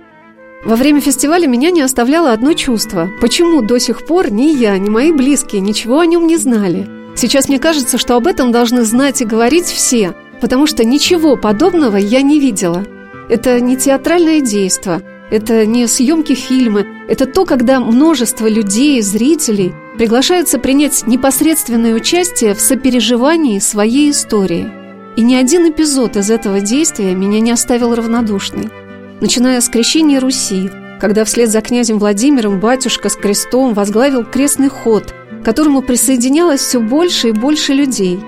Во 0.64 0.76
время 0.78 1.02
фестиваля 1.02 1.48
меня 1.48 1.70
не 1.70 1.82
оставляло 1.82 2.32
одно 2.32 2.54
чувство. 2.54 3.10
Почему 3.20 3.62
до 3.62 3.78
сих 3.78 4.06
пор 4.06 4.32
ни 4.32 4.56
я, 4.56 4.78
ни 4.78 4.90
мои 4.90 5.12
близкие 5.12 5.62
ничего 5.62 6.00
о 6.00 6.06
нем 6.06 6.28
не 6.28 6.38
знали? 6.38 7.05
Сейчас 7.16 7.48
мне 7.48 7.60
кажется, 7.60 7.98
что 7.98 8.16
об 8.16 8.28
этом 8.28 8.52
должны 8.52 8.84
знать 8.84 9.22
и 9.22 9.26
говорить 9.26 9.68
все, 9.68 10.14
потому 10.42 10.68
что 10.68 10.84
ничего 10.84 11.38
подобного 11.38 11.96
я 11.96 12.22
не 12.22 12.40
видела. 12.40 12.86
Это 13.30 13.60
не 13.60 13.78
театральное 13.78 14.42
действо, 14.42 15.02
это 15.32 15.66
не 15.66 15.88
съемки 15.88 16.34
фильма, 16.34 16.86
это 17.08 17.26
то, 17.26 17.46
когда 17.46 17.80
множество 17.80 18.48
людей, 18.48 19.02
зрителей 19.02 19.74
приглашаются 19.98 20.60
принять 20.60 21.08
непосредственное 21.08 21.94
участие 21.94 22.54
в 22.54 22.60
сопереживании 22.60 23.60
своей 23.60 24.12
истории. 24.12 24.70
И 25.16 25.22
ни 25.22 25.36
один 25.36 25.70
эпизод 25.70 26.18
из 26.18 26.30
этого 26.30 26.60
действия 26.60 27.16
меня 27.16 27.40
не 27.40 27.52
оставил 27.52 27.96
равнодушной. 27.96 28.70
Начиная 29.22 29.62
с 29.62 29.70
крещения 29.70 30.20
Руси, 30.20 30.70
когда 31.00 31.24
вслед 31.24 31.50
за 31.50 31.62
князем 31.62 31.98
Владимиром 31.98 32.60
батюшка 32.60 33.08
с 33.08 33.16
крестом 33.16 33.74
возглавил 33.74 34.26
крестный 34.26 34.68
ход, 34.68 35.14
к 35.46 35.48
которому 35.48 35.84
присоединялось 35.84 36.60
все 36.60 36.80
больше 36.80 37.30
и 37.30 37.32
больше 37.32 37.74
людей, 37.74 38.20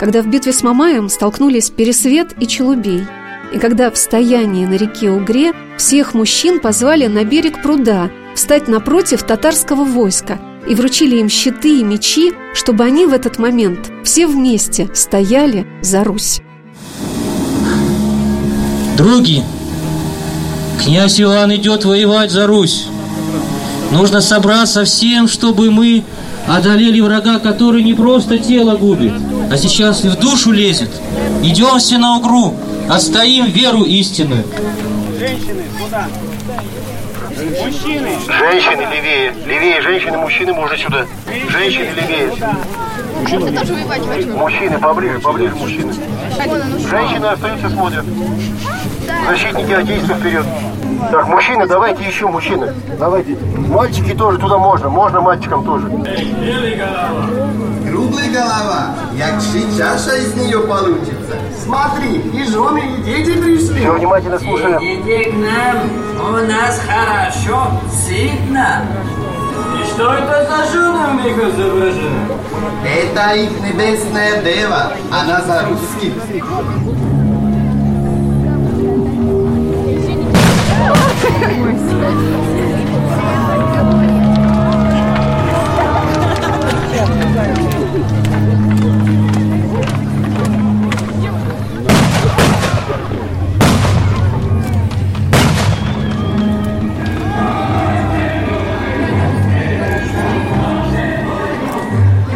когда 0.00 0.22
в 0.22 0.26
битве 0.26 0.52
с 0.52 0.64
Мамаем 0.64 1.08
столкнулись 1.08 1.70
Пересвет 1.70 2.34
и 2.40 2.48
Челубей, 2.48 3.06
и 3.52 3.58
когда 3.60 3.92
в 3.92 3.96
стоянии 3.96 4.66
на 4.66 4.74
реке 4.74 5.12
Угре 5.12 5.52
всех 5.78 6.14
мужчин 6.14 6.58
позвали 6.58 7.06
на 7.06 7.22
берег 7.22 7.62
пруда 7.62 8.10
встать 8.34 8.66
напротив 8.66 9.22
татарского 9.22 9.84
войска 9.84 10.40
и 10.68 10.74
вручили 10.74 11.20
им 11.20 11.28
щиты 11.28 11.78
и 11.78 11.84
мечи, 11.84 12.32
чтобы 12.54 12.82
они 12.82 13.06
в 13.06 13.12
этот 13.12 13.38
момент 13.38 13.92
все 14.02 14.26
вместе 14.26 14.90
стояли 14.94 15.68
за 15.80 16.02
Русь. 16.02 16.40
Други, 18.98 19.44
князь 20.84 21.20
Иоанн 21.20 21.54
идет 21.54 21.84
воевать 21.84 22.32
за 22.32 22.48
Русь. 22.48 22.88
Нужно 23.92 24.20
собраться 24.20 24.84
всем, 24.84 25.28
чтобы 25.28 25.70
мы 25.70 26.02
одолели 26.46 27.00
врага, 27.00 27.38
который 27.38 27.82
не 27.82 27.94
просто 27.94 28.38
тело 28.38 28.76
губит, 28.76 29.12
а 29.50 29.56
сейчас 29.56 30.04
и 30.04 30.08
в 30.08 30.16
душу 30.16 30.52
лезет. 30.52 30.90
Идем 31.42 31.78
все 31.78 31.98
на 31.98 32.16
угру, 32.16 32.54
отстоим 32.88 33.46
веру 33.46 33.82
истинную. 33.82 34.44
Женщины, 35.18 35.62
куда? 35.82 36.06
Мужчины! 37.64 38.10
Женщины 38.26 38.86
левее. 38.94 39.32
Левее 39.46 39.82
женщины, 39.82 40.18
мужчины 40.18 40.52
можно 40.52 40.76
сюда. 40.76 41.06
Женщины 41.50 41.88
левее. 41.96 42.32
Мужчины 44.36 44.78
поближе, 44.78 45.18
поближе 45.18 45.54
мужчины. 45.54 45.92
Женщины 46.88 47.26
остаются, 47.26 47.70
смотрят. 47.70 48.04
Защитники 49.28 49.72
Отечества 49.72 50.14
вперед. 50.16 50.46
Так, 51.10 51.28
мужчины, 51.28 51.66
давайте 51.66 52.04
еще 52.04 52.26
мужчины. 52.26 52.72
Давайте. 52.98 53.36
Мальчики 53.68 54.14
тоже 54.14 54.38
туда 54.38 54.58
можно. 54.58 54.88
Можно 54.88 55.20
мальчикам 55.20 55.64
тоже. 55.64 55.88
Круглая 57.88 58.30
голова, 58.32 58.94
як 59.14 59.40
чаша 59.76 60.16
из 60.16 60.34
нее 60.34 60.60
получится. 60.60 61.36
Смотри, 61.62 62.16
и 62.16 62.44
жены, 62.44 62.82
и 62.98 63.02
дети 63.02 63.38
пришли. 63.38 63.80
Все, 63.80 63.92
внимательно 63.92 64.38
слушаем. 64.38 64.78
Идите 64.82 65.30
к 65.30 65.34
нам, 65.34 66.28
у 66.28 66.32
нас 66.46 66.80
хорошо, 66.86 67.68
сытно. 67.90 68.82
И 69.80 69.86
что 69.86 70.12
это 70.12 70.46
за 70.50 70.72
жена 70.72 71.10
у 71.12 71.14
них 71.22 71.36
изображена? 71.36 72.26
Это 72.84 73.34
их 73.34 73.50
небесная 73.60 74.42
дева, 74.42 74.92
она 75.10 75.40
за 75.40 75.66
русский. 75.68 76.12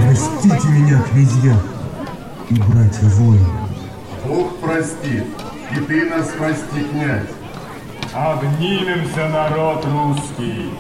Простите 0.09 0.69
меня, 0.69 1.03
князья 1.03 1.55
и 2.49 2.55
братья 2.55 3.07
воины. 3.09 3.47
Бог 4.27 4.57
простит, 4.61 5.25
и 5.71 5.81
ты 5.81 6.05
нас 6.09 6.29
прости, 6.39 6.85
князь. 6.91 7.38
Обнимемся, 8.15 9.29
народ 9.29 9.85
русский! 9.85 10.71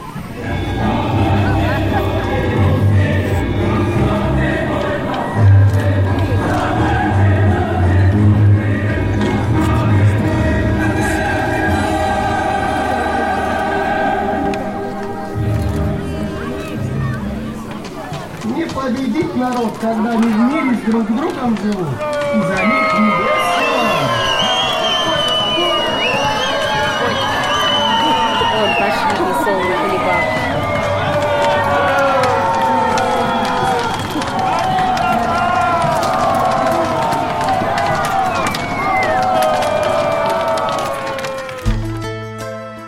Не 18.44 18.64
победить 18.64 19.36
народ, 19.36 19.76
когда 19.78 20.12
они 20.12 20.28
в 20.28 20.90
друг 20.90 21.04
с 21.04 21.12
другом 21.12 21.56
живут 21.58 21.88
и 22.34 22.40
за 22.40 22.66
мир 22.66 22.77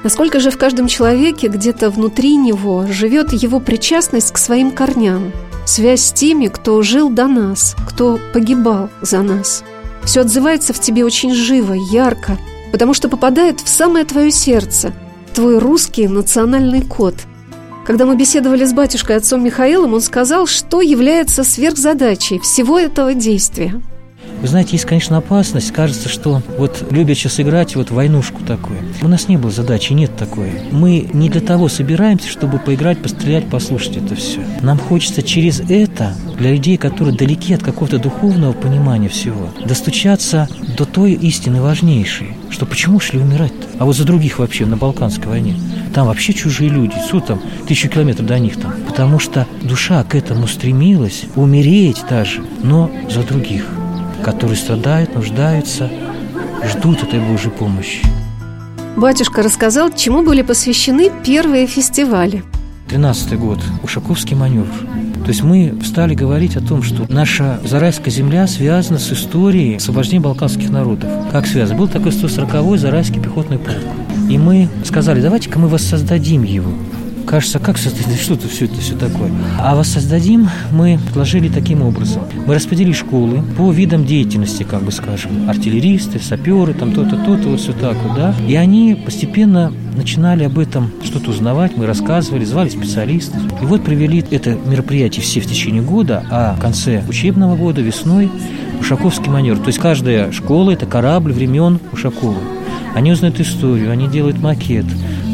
Насколько 0.02 0.40
же 0.40 0.50
в 0.50 0.56
каждом 0.56 0.86
человеке, 0.86 1.48
где-то 1.48 1.90
внутри 1.90 2.36
него, 2.36 2.86
живет 2.88 3.32
его 3.32 3.60
причастность 3.60 4.32
к 4.32 4.38
своим 4.38 4.70
корням, 4.70 5.32
связь 5.66 6.04
с 6.04 6.12
теми, 6.12 6.46
кто 6.46 6.80
жил 6.82 7.10
до 7.10 7.26
нас, 7.26 7.76
кто 7.86 8.18
погибал 8.32 8.88
за 9.02 9.22
нас. 9.22 9.62
Все 10.04 10.22
отзывается 10.22 10.72
в 10.72 10.80
тебе 10.80 11.04
очень 11.04 11.34
живо, 11.34 11.74
ярко, 11.74 12.38
потому 12.72 12.94
что 12.94 13.08
попадает 13.10 13.60
в 13.60 13.68
самое 13.68 14.06
твое 14.06 14.30
сердце, 14.30 14.92
твой 15.34 15.58
русский 15.58 16.08
национальный 16.08 16.82
код. 16.82 17.14
Когда 17.86 18.06
мы 18.06 18.16
беседовали 18.16 18.64
с 18.64 18.72
батюшкой 18.72 19.16
отцом 19.16 19.44
Михаилом, 19.44 19.92
он 19.92 20.00
сказал, 20.00 20.46
что 20.46 20.80
является 20.80 21.44
сверхзадачей 21.44 22.38
всего 22.38 22.78
этого 22.78 23.12
действия. 23.12 23.80
Вы 24.40 24.48
знаете, 24.48 24.70
есть, 24.72 24.86
конечно, 24.86 25.18
опасность. 25.18 25.70
Кажется, 25.70 26.08
что 26.08 26.42
вот 26.56 26.86
любят 26.90 27.18
сейчас 27.18 27.40
играть 27.40 27.76
вот 27.76 27.90
войнушку 27.90 28.42
такую. 28.42 28.78
У 29.02 29.08
нас 29.08 29.28
не 29.28 29.36
было 29.36 29.50
задачи, 29.50 29.92
нет 29.92 30.16
такой. 30.16 30.52
Мы 30.70 31.08
не 31.12 31.28
для 31.28 31.42
того 31.42 31.68
собираемся, 31.68 32.28
чтобы 32.28 32.58
поиграть, 32.58 33.02
пострелять, 33.02 33.48
послушать 33.50 33.98
это 33.98 34.14
все. 34.14 34.40
Нам 34.62 34.78
хочется 34.78 35.22
через 35.22 35.60
это, 35.60 36.14
для 36.38 36.52
людей, 36.52 36.78
которые 36.78 37.14
далеки 37.14 37.52
от 37.52 37.62
какого-то 37.62 37.98
духовного 37.98 38.52
понимания 38.52 39.10
всего, 39.10 39.50
достучаться 39.64 40.48
до 40.78 40.86
той 40.86 41.12
истины 41.12 41.60
важнейшей, 41.60 42.28
что 42.48 42.64
почему 42.64 42.98
шли 42.98 43.20
умирать-то? 43.20 43.66
А 43.78 43.84
вот 43.84 43.94
за 43.96 44.04
других 44.04 44.38
вообще 44.38 44.64
на 44.64 44.78
Балканской 44.78 45.28
войне. 45.28 45.54
Там 45.94 46.06
вообще 46.06 46.32
чужие 46.32 46.70
люди, 46.70 46.94
суд 47.10 47.26
там 47.26 47.42
тысячу 47.68 47.88
километров 47.88 48.26
до 48.26 48.38
них 48.38 48.56
там. 48.58 48.72
Потому 48.88 49.18
что 49.18 49.46
душа 49.62 50.02
к 50.04 50.14
этому 50.14 50.46
стремилась, 50.46 51.24
умереть 51.36 52.02
даже, 52.08 52.42
но 52.62 52.90
за 53.10 53.22
других 53.22 53.66
которые 54.22 54.56
страдают, 54.56 55.14
нуждаются, 55.14 55.90
ждут 56.64 57.02
этой 57.02 57.20
Божьей 57.20 57.50
помощи. 57.50 58.04
Батюшка 58.96 59.42
рассказал, 59.42 59.90
чему 59.90 60.22
были 60.22 60.42
посвящены 60.42 61.10
первые 61.24 61.66
фестивали. 61.66 62.42
13 62.88 63.38
год, 63.38 63.60
Ушаковский 63.82 64.34
маневр. 64.34 64.66
То 65.22 65.28
есть 65.28 65.42
мы 65.42 65.78
стали 65.84 66.14
говорить 66.14 66.56
о 66.56 66.60
том, 66.60 66.82
что 66.82 67.06
наша 67.08 67.60
Зарайская 67.64 68.12
земля 68.12 68.46
связана 68.46 68.98
с 68.98 69.12
историей 69.12 69.76
освобождения 69.76 70.22
балканских 70.22 70.70
народов. 70.70 71.08
Как 71.30 71.46
связано? 71.46 71.78
Был 71.78 71.88
такой 71.88 72.10
140-й 72.10 72.78
Зарайский 72.78 73.20
пехотный 73.20 73.58
полк. 73.58 73.78
И 74.28 74.38
мы 74.38 74.68
сказали, 74.84 75.20
давайте-ка 75.20 75.58
мы 75.58 75.68
воссоздадим 75.68 76.42
его 76.42 76.72
кажется, 77.30 77.60
как 77.60 77.78
создать, 77.78 78.20
что 78.20 78.34
это 78.34 78.48
все 78.48 78.64
это 78.64 78.80
все 78.80 78.96
такое. 78.96 79.30
А 79.56 79.76
воссоздадим 79.76 80.48
мы 80.72 80.98
предложили 81.06 81.48
таким 81.48 81.82
образом. 81.82 82.22
Мы 82.44 82.56
распределили 82.56 82.92
школы 82.92 83.42
по 83.56 83.70
видам 83.70 84.04
деятельности, 84.04 84.64
как 84.64 84.82
бы 84.82 84.90
скажем, 84.90 85.48
артиллеристы, 85.48 86.18
саперы, 86.18 86.74
там 86.74 86.92
то-то, 86.92 87.16
то-то, 87.16 87.50
вот 87.50 87.60
все 87.60 87.72
так 87.72 87.96
вот, 88.04 88.16
да. 88.16 88.34
И 88.48 88.56
они 88.56 89.00
постепенно 89.04 89.72
начинали 89.96 90.42
об 90.42 90.58
этом 90.58 90.90
что-то 91.04 91.30
узнавать, 91.30 91.76
мы 91.76 91.86
рассказывали, 91.86 92.44
звали 92.44 92.68
специалистов. 92.68 93.40
И 93.62 93.64
вот 93.64 93.84
провели 93.84 94.24
это 94.28 94.58
мероприятие 94.66 95.22
все 95.22 95.40
в 95.40 95.46
течение 95.46 95.82
года, 95.82 96.24
а 96.30 96.56
в 96.56 96.60
конце 96.60 97.04
учебного 97.08 97.54
года, 97.54 97.80
весной, 97.80 98.28
Ушаковский 98.80 99.30
манер. 99.30 99.58
То 99.58 99.68
есть 99.68 99.78
каждая 99.78 100.32
школа– 100.32 100.70
это 100.72 100.86
корабль 100.86 101.32
времен 101.32 101.78
Ушакова. 101.92 102.38
Они 102.94 103.12
узнают 103.12 103.38
историю, 103.38 103.92
они 103.92 104.08
делают 104.08 104.40
макет, 104.40 104.86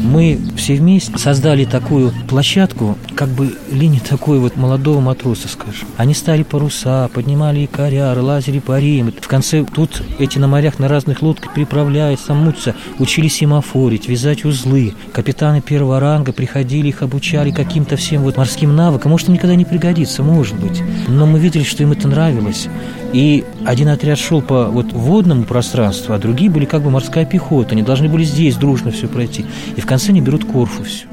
мы 0.07 0.39
все 0.55 0.75
вместе 0.75 1.17
создали 1.17 1.65
такую 1.65 2.11
площадку, 2.27 2.97
как 3.15 3.29
бы 3.29 3.53
линии 3.71 3.99
такой 3.99 4.39
вот 4.39 4.55
молодого 4.55 4.99
матроса, 4.99 5.47
скажем. 5.47 5.87
Они 5.97 6.13
стали 6.13 6.43
паруса, 6.43 7.09
поднимали 7.13 7.59
якоря, 7.59 8.13
лазили 8.19 8.59
по 8.59 8.79
Риму. 8.79 9.11
В 9.19 9.27
конце 9.27 9.63
тут 9.63 10.01
эти 10.19 10.37
на 10.37 10.47
морях 10.47 10.79
на 10.79 10.87
разных 10.87 11.21
лодках 11.21 11.53
переправляются, 11.53 12.33
мутся, 12.33 12.75
учились 12.99 13.35
семафорить, 13.35 14.07
вязать 14.07 14.45
узлы. 14.45 14.93
Капитаны 15.13 15.61
первого 15.61 15.99
ранга 15.99 16.31
приходили, 16.31 16.87
их 16.87 17.01
обучали 17.01 17.51
каким-то 17.51 17.97
всем 17.97 18.23
вот 18.23 18.37
морским 18.37 18.75
навыкам. 18.75 19.11
Может, 19.11 19.27
никогда 19.27 19.55
не 19.55 19.65
пригодится, 19.65 20.23
может 20.23 20.55
быть. 20.55 20.81
Но 21.07 21.25
мы 21.25 21.39
видели, 21.39 21.63
что 21.63 21.83
им 21.83 21.91
это 21.91 22.07
нравилось. 22.07 22.67
И 23.13 23.45
один 23.65 23.89
отряд 23.89 24.19
шел 24.19 24.41
по 24.41 24.65
вот 24.65 24.91
водному 24.91 25.43
пространству, 25.43 26.13
а 26.13 26.17
другие 26.17 26.49
были 26.49 26.65
как 26.65 26.81
бы 26.81 26.89
морская 26.89 27.25
пехота. 27.25 27.71
Они 27.71 27.81
должны 27.81 28.09
были 28.09 28.23
здесь 28.23 28.55
дружно 28.55 28.91
все 28.91 29.07
пройти. 29.07 29.45
И 29.75 29.81
в 29.81 29.85
конце 29.85 30.09
они 30.09 30.21
берут 30.21 30.45
Корфу 30.45 30.83
все. 30.83 31.05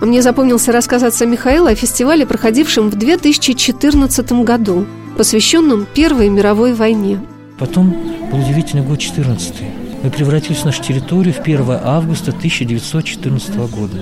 Мне 0.00 0.22
запомнился 0.22 0.72
рассказ 0.72 1.02
отца 1.02 1.24
Михаила 1.24 1.70
о 1.70 1.74
фестивале, 1.74 2.26
проходившем 2.26 2.90
в 2.90 2.96
2014 2.96 4.32
году, 4.44 4.86
посвященном 5.16 5.86
Первой 5.94 6.28
мировой 6.28 6.74
войне. 6.74 7.18
Потом 7.58 7.96
был 8.30 8.38
удивительный 8.38 8.82
год 8.82 8.98
14 8.98 9.54
Мы 10.02 10.10
превратились 10.10 10.58
в 10.58 10.64
нашу 10.66 10.82
территорию 10.82 11.32
в 11.32 11.40
1 11.40 11.64
августа 11.82 12.30
1914 12.30 13.56
года. 13.56 13.96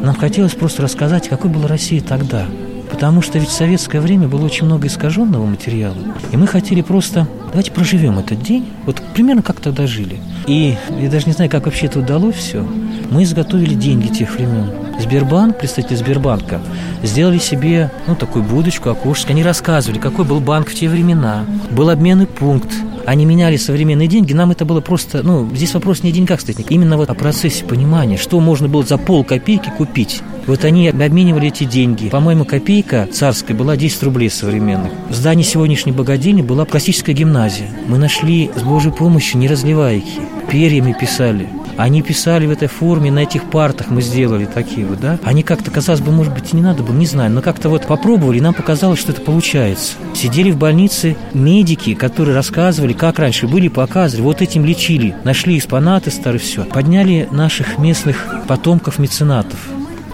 Нам 0.00 0.14
хотелось 0.14 0.54
просто 0.54 0.82
рассказать, 0.82 1.28
какой 1.28 1.50
была 1.50 1.66
Россия 1.68 2.02
тогда– 2.02 2.46
Потому 3.00 3.22
что 3.22 3.38
ведь 3.38 3.48
в 3.48 3.52
советское 3.52 3.98
время 3.98 4.28
было 4.28 4.44
очень 4.44 4.66
много 4.66 4.86
искаженного 4.86 5.46
материала. 5.46 5.96
И 6.32 6.36
мы 6.36 6.46
хотели 6.46 6.82
просто, 6.82 7.26
давайте 7.48 7.72
проживем 7.72 8.18
этот 8.18 8.42
день, 8.42 8.66
вот 8.84 9.00
примерно 9.14 9.40
как 9.40 9.58
тогда 9.58 9.86
жили. 9.86 10.20
И 10.46 10.76
я 11.00 11.08
даже 11.08 11.24
не 11.24 11.32
знаю, 11.32 11.50
как 11.50 11.64
вообще 11.64 11.86
это 11.86 12.00
удалось 12.00 12.34
все. 12.34 12.62
Мы 13.10 13.22
изготовили 13.22 13.72
деньги 13.72 14.08
тех 14.08 14.34
времен. 14.34 14.70
Сбербанк, 15.00 15.58
представители 15.58 15.94
Сбербанка, 15.94 16.60
сделали 17.02 17.38
себе, 17.38 17.90
ну, 18.06 18.16
такую 18.16 18.44
будочку, 18.44 18.90
окошечко. 18.90 19.32
Они 19.32 19.42
рассказывали, 19.42 19.98
какой 19.98 20.26
был 20.26 20.40
банк 20.40 20.68
в 20.68 20.74
те 20.74 20.86
времена. 20.86 21.46
Был 21.70 21.88
обменный 21.88 22.26
пункт, 22.26 22.70
они 23.06 23.24
меняли 23.24 23.56
современные 23.56 24.08
деньги, 24.08 24.34
нам 24.34 24.50
это 24.50 24.66
было 24.66 24.82
просто, 24.82 25.22
ну, 25.22 25.48
здесь 25.54 25.72
вопрос 25.72 26.02
не 26.02 26.10
о 26.10 26.12
деньгах 26.12 26.40
стоит, 26.42 26.70
именно 26.70 26.98
вот 26.98 27.08
о 27.08 27.14
процессе 27.14 27.64
понимания, 27.64 28.18
что 28.18 28.38
можно 28.40 28.68
было 28.68 28.82
за 28.82 28.98
пол 28.98 29.24
копейки 29.24 29.72
купить. 29.76 30.22
Вот 30.50 30.64
они 30.64 30.88
обменивали 30.88 31.46
эти 31.46 31.62
деньги. 31.62 32.08
По-моему, 32.08 32.44
копейка 32.44 33.06
царская 33.12 33.56
была 33.56 33.76
10 33.76 34.02
рублей 34.02 34.28
современных. 34.28 34.90
В 35.08 35.14
здании 35.14 35.44
сегодняшней 35.44 35.92
богадельни 35.92 36.42
была 36.42 36.64
классическая 36.64 37.12
гимназия. 37.12 37.70
Мы 37.86 37.98
нашли 37.98 38.50
с 38.56 38.62
Божьей 38.64 38.90
помощью 38.90 39.38
неразливайки. 39.38 40.20
Перьями 40.50 40.92
писали. 41.00 41.48
Они 41.76 42.02
писали 42.02 42.46
в 42.46 42.50
этой 42.50 42.66
форме, 42.66 43.12
на 43.12 43.20
этих 43.20 43.44
партах 43.44 43.90
мы 43.90 44.02
сделали 44.02 44.44
такие 44.44 44.84
вот, 44.84 44.98
да. 44.98 45.20
Они 45.22 45.44
как-то, 45.44 45.70
казалось 45.70 46.00
бы, 46.00 46.10
может 46.10 46.34
быть, 46.34 46.52
и 46.52 46.56
не 46.56 46.62
надо 46.62 46.82
было, 46.82 46.96
не 46.96 47.06
знаю, 47.06 47.30
но 47.30 47.42
как-то 47.42 47.68
вот 47.68 47.86
попробовали, 47.86 48.38
и 48.38 48.40
нам 48.40 48.52
показалось, 48.52 48.98
что 48.98 49.12
это 49.12 49.20
получается. 49.20 49.92
Сидели 50.16 50.50
в 50.50 50.56
больнице 50.56 51.16
медики, 51.32 51.94
которые 51.94 52.34
рассказывали, 52.34 52.92
как 52.92 53.20
раньше 53.20 53.46
были, 53.46 53.68
показывали, 53.68 54.24
вот 54.24 54.42
этим 54.42 54.64
лечили. 54.64 55.14
Нашли 55.22 55.56
экспонаты 55.56 56.10
старые, 56.10 56.40
все. 56.40 56.64
Подняли 56.64 57.28
наших 57.30 57.78
местных 57.78 58.26
потомков 58.48 58.98
меценатов 58.98 59.56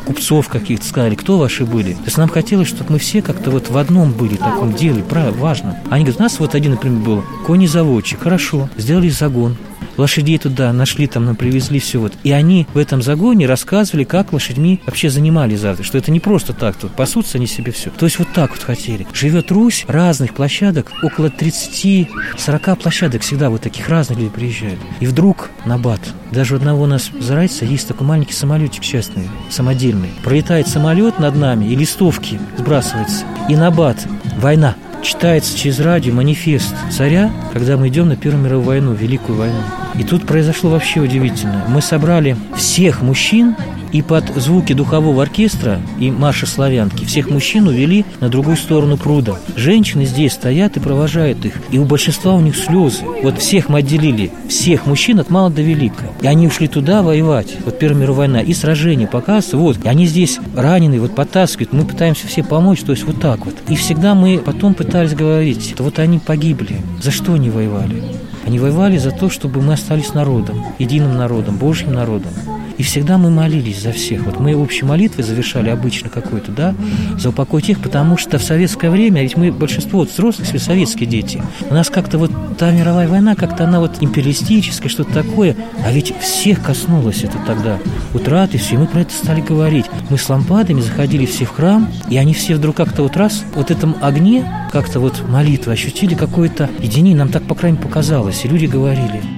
купцов 0.07 0.49
каких-то 0.49 0.87
сказали, 0.87 1.15
кто 1.15 1.39
ваши 1.39 1.65
были. 1.65 1.93
То 1.93 2.05
есть 2.05 2.17
нам 2.17 2.29
хотелось, 2.29 2.69
чтобы 2.69 2.93
мы 2.93 2.99
все 2.99 3.21
как-то 3.21 3.51
вот 3.51 3.69
в 3.69 3.77
одном 3.77 4.13
были, 4.13 4.37
таком 4.37 4.73
деле, 4.73 5.03
правильно, 5.03 5.37
важно. 5.37 5.81
Они 5.91 6.05
говорят, 6.05 6.21
у 6.21 6.23
нас 6.23 6.39
вот 6.39 6.55
один, 6.55 6.73
например, 6.73 7.01
был 7.01 7.25
конезаводчик, 7.47 8.23
хорошо, 8.23 8.71
сделали 8.77 9.09
загон, 9.09 9.57
лошадей 9.97 10.39
туда 10.39 10.73
нашли, 10.73 11.07
там 11.07 11.25
нам 11.25 11.37
привезли 11.37 11.79
все 11.79 11.99
вот. 11.99 12.13
И 12.23 12.33
они 12.33 12.67
в 12.75 12.79
этом 12.79 13.03
загоне 13.03 13.47
рассказывали, 13.47 14.05
как 14.05 14.33
лошадьми 14.33 14.81
вообще 14.87 15.11
занимались 15.11 15.61
завтра, 15.61 15.85
что 15.85 15.99
это 15.99 16.11
не 16.11 16.21
просто 16.21 16.53
так, 16.53 16.77
тут 16.77 16.93
пасутся 16.93 17.39
они 17.39 17.47
себе 17.47 17.73
все. 17.73 17.91
То 17.91 18.07
есть 18.07 18.19
вот 18.19 18.29
так 18.35 18.51
вот 18.51 18.63
хотели. 18.63 19.07
Живет 19.13 19.51
Русь, 19.51 19.85
разных 19.89 20.35
площадок, 20.35 20.93
около 21.03 21.27
30-40 21.27 22.77
площадок 22.77 23.23
всегда 23.23 23.51
вот 23.51 23.63
таких 23.63 23.89
разных 23.89 24.19
людей 24.19 24.31
приезжают. 24.31 24.81
И 25.01 25.07
вдруг 25.07 25.51
на 25.65 25.79
бат. 25.79 26.01
Даже 26.31 26.57
одного 26.57 26.85
у 26.85 26.87
нас 26.87 27.11
зайца 27.19 27.65
есть 27.65 27.89
такой 27.89 28.07
маленький 28.07 28.33
самолетик 28.33 28.83
частный, 28.83 29.29
самодельный. 29.51 30.11
Пролетает 30.25 30.69
самолет 30.69 31.19
над 31.19 31.37
нами, 31.37 31.67
и 31.67 31.77
листовки 31.77 32.41
сбрасывается. 32.57 33.25
И 33.49 33.57
на 33.57 33.71
бат. 33.71 33.97
Война 34.39 34.75
читается 35.07 35.57
через 35.57 35.79
радио 35.79 36.13
манифест 36.13 36.75
царя, 36.91 37.31
когда 37.53 37.77
мы 37.77 37.89
идем 37.89 38.09
на 38.09 38.17
Первую 38.17 38.43
мировую 38.43 38.67
войну, 38.67 38.93
Великую 38.93 39.39
войну. 39.39 39.61
И 39.95 40.03
тут 40.03 40.27
произошло 40.27 40.71
вообще 40.71 41.01
удивительно. 41.01 41.65
Мы 41.69 41.81
собрали 41.81 42.37
всех 42.57 43.03
мужчин 43.03 43.55
И 43.97 44.03
под 44.03 44.27
звуки 44.37 44.75
духового 44.75 45.23
оркестра 45.23 45.81
и 45.99 46.11
марша 46.11 46.45
славянки 46.45 47.07
всех 47.07 47.31
мужчин 47.31 47.67
увели 47.67 48.05
на 48.21 48.29
другую 48.29 48.59
сторону 48.59 48.99
пруда. 48.99 49.37
Женщины 49.57 50.05
здесь 50.05 50.35
стоят 50.35 50.77
и 50.77 50.81
провожают 50.81 51.47
их. 51.47 51.55
И 51.71 51.79
у 51.79 51.87
большинства 51.87 52.35
у 52.35 52.41
них 52.43 52.57
слезы. 52.57 53.05
Вот 53.23 53.39
всех 53.39 53.71
мы 53.71 53.79
отделили, 53.79 54.33
всех 54.51 54.85
мужчин 54.85 55.19
от 55.19 55.31
мала 55.31 55.49
до 55.49 55.63
велика. 55.63 56.09
И 56.21 56.27
они 56.27 56.47
ушли 56.47 56.69
туда 56.69 57.01
воевать. 57.01 57.57
Вот 57.65 57.79
Первая 57.79 58.03
мировая 58.03 58.29
война. 58.29 58.43
И 58.43 58.53
сражения 58.53 59.07
показываются. 59.07 59.57
Вот. 59.57 59.79
И 59.83 59.89
они 59.89 60.05
здесь 60.05 60.41
раненые, 60.55 61.01
вот 61.01 61.15
подтаскивают. 61.15 61.73
Мы 61.73 61.87
пытаемся 61.87 62.27
все 62.27 62.45
помочь. 62.45 62.81
То 62.81 62.93
есть 62.93 63.05
вот 63.05 63.19
так 63.19 63.47
вот. 63.47 63.55
И 63.69 63.77
всегда 63.77 64.15
мы 64.15 64.37
потом 64.37 64.75
пытались 64.75 65.15
говорить, 65.15 65.75
вот 65.79 65.99
они 66.01 66.19
погибли. 66.19 66.83
За 67.01 67.11
что 67.11 67.33
они 67.33 67.49
воевали? 67.49 68.03
Они 68.45 68.59
воевали 68.59 68.99
за 68.99 69.11
то, 69.11 69.31
чтобы 69.31 69.63
мы 69.63 69.73
остались 69.73 70.13
народом, 70.13 70.63
единым 70.79 71.17
народом, 71.17 71.57
Божьим 71.57 71.95
народом. 71.95 72.33
И 72.79 72.83
всегда 72.83 73.19
мы 73.19 73.31
молились 73.31 73.83
за 73.83 73.93
всех. 73.93 74.25
Вот 74.25 74.39
мы 74.39 74.55
общей 74.55 74.85
молитвой 74.85 75.25
завершали 75.25 75.71
обычно 75.71 76.11
какой-то, 76.11 76.53
да, 76.53 76.75
за 77.19 77.31
упокой 77.31 77.63
тех, 77.63 77.81
потому 77.81 78.17
что 78.17 78.39
в 78.39 78.43
советское 78.43 78.91
время, 78.91 79.23
ведь 79.23 79.37
мы 79.37 79.51
большинство 79.51 80.01
вот 80.01 80.11
взрослых, 80.11 80.47
советские 80.47 81.09
дети, 81.09 81.43
у 81.71 81.75
нас 81.75 81.91
как-то 81.91 82.19
вот 82.19 82.31
та 82.59 82.71
мировая 82.71 83.09
война, 83.09 83.35
как-то 83.35 83.65
она 83.65 83.81
вот 83.81 83.97
империалистическая, 84.01 84.89
что-то 84.89 85.13
такое, 85.13 85.57
а 85.85 85.93
ведь 85.93 86.15
всех 86.21 86.63
коснулось 86.63 87.25
это 87.25 87.39
тогда. 87.47 87.79
Утраты 88.15 88.59
все, 88.59 88.77
мы 88.77 88.87
про 88.87 89.01
это 89.01 89.13
стали 89.13 89.41
говорить. 89.41 89.87
Мы 90.11 90.19
с 90.19 90.29
лампадами 90.29 90.81
заходили 90.81 91.27
все 91.27 91.45
в 91.45 91.51
храм, 91.51 91.89
и 92.09 92.17
они 92.17 92.35
все 92.35 92.55
вдруг 92.55 92.77
как-то 92.77 93.03
вот 93.03 93.17
раз, 93.17 93.45
вот 93.55 93.71
этом 93.71 93.97
огне, 94.01 94.51
как-то 94.73 95.01
вот 95.01 95.23
молитвы 95.29 95.73
ощутили 95.73 96.15
какое-то 96.15 96.69
единение, 96.79 97.17
нам 97.17 97.29
так, 97.29 97.45
по 97.45 97.55
крайней 97.55 97.79
мере, 97.79 97.89
показалось, 97.89 98.45
и 98.45 98.49
люди 98.49 98.67
говорили– 98.67 99.23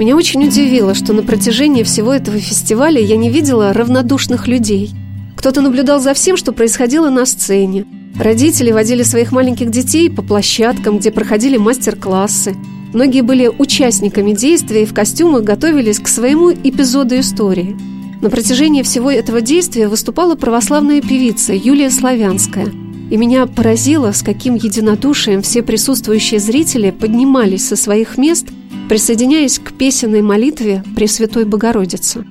меня 0.00 0.16
очень 0.16 0.42
удивило, 0.46 0.94
что 0.94 1.12
на 1.12 1.22
протяжении 1.22 1.82
всего 1.82 2.14
этого 2.14 2.38
фестиваля 2.38 2.98
я 2.98 3.18
не 3.18 3.28
видела 3.28 3.74
равнодушных 3.74 4.48
людей. 4.48 4.92
Кто-то 5.36 5.60
наблюдал 5.60 6.00
за 6.00 6.14
всем, 6.14 6.38
что 6.38 6.52
происходило 6.52 7.10
на 7.10 7.26
сцене. 7.26 7.84
Родители 8.18 8.70
водили 8.70 9.02
своих 9.02 9.30
маленьких 9.30 9.70
детей 9.70 10.08
по 10.08 10.22
площадкам, 10.22 10.98
где 10.98 11.10
проходили 11.10 11.58
мастер-классы. 11.58 12.56
Многие 12.94 13.20
были 13.20 13.48
участниками 13.48 14.32
действия 14.32 14.84
и 14.84 14.86
в 14.86 14.94
костюмах 14.94 15.42
готовились 15.42 15.98
к 15.98 16.08
своему 16.08 16.50
эпизоду 16.50 17.20
истории. 17.20 17.76
На 18.22 18.30
протяжении 18.30 18.82
всего 18.82 19.10
этого 19.10 19.42
действия 19.42 19.86
выступала 19.86 20.34
православная 20.34 21.02
певица 21.02 21.52
Юлия 21.52 21.90
Славянская. 21.90 22.68
И 23.10 23.18
меня 23.18 23.46
поразило, 23.46 24.12
с 24.12 24.22
каким 24.22 24.54
единодушием 24.54 25.42
все 25.42 25.62
присутствующие 25.62 26.40
зрители 26.40 26.90
поднимались 26.90 27.68
со 27.68 27.76
своих 27.76 28.16
мест– 28.16 28.46
присоединяясь 28.90 29.60
к 29.60 29.72
песенной 29.72 30.20
молитве 30.20 30.82
Пресвятой 30.96 31.44
Богородицы. 31.44 32.26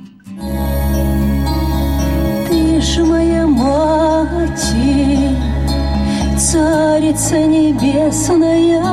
Ты 2.50 2.82
же 2.82 3.06
моя 3.06 3.48
мать, 3.48 4.74
царица 6.38 7.38
небесная, 7.48 8.84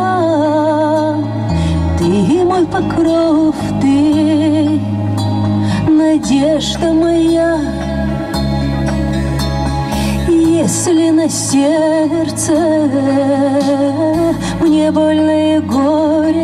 Ты 1.99 2.45
мой 2.45 2.65
покров, 2.67 3.57
ты 3.83 4.81
надежда 5.91 6.93
моя, 6.93 7.59
если 10.29 11.11
на 11.11 11.29
сердце 11.29 12.53
мне 14.61 14.93
больно 14.93 15.57
и 15.57 15.61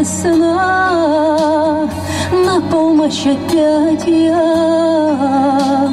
горестно, 0.03 1.89
На 2.33 2.61
помощь 2.71 3.27
опять 3.27 4.07
я 4.07 5.91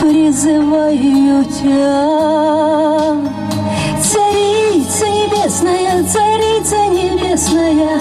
призываю 0.00 1.44
тебя. 1.44 3.16
Царица 4.02 5.06
небесная, 5.06 6.04
царица 6.04 6.86
небесная, 6.86 8.00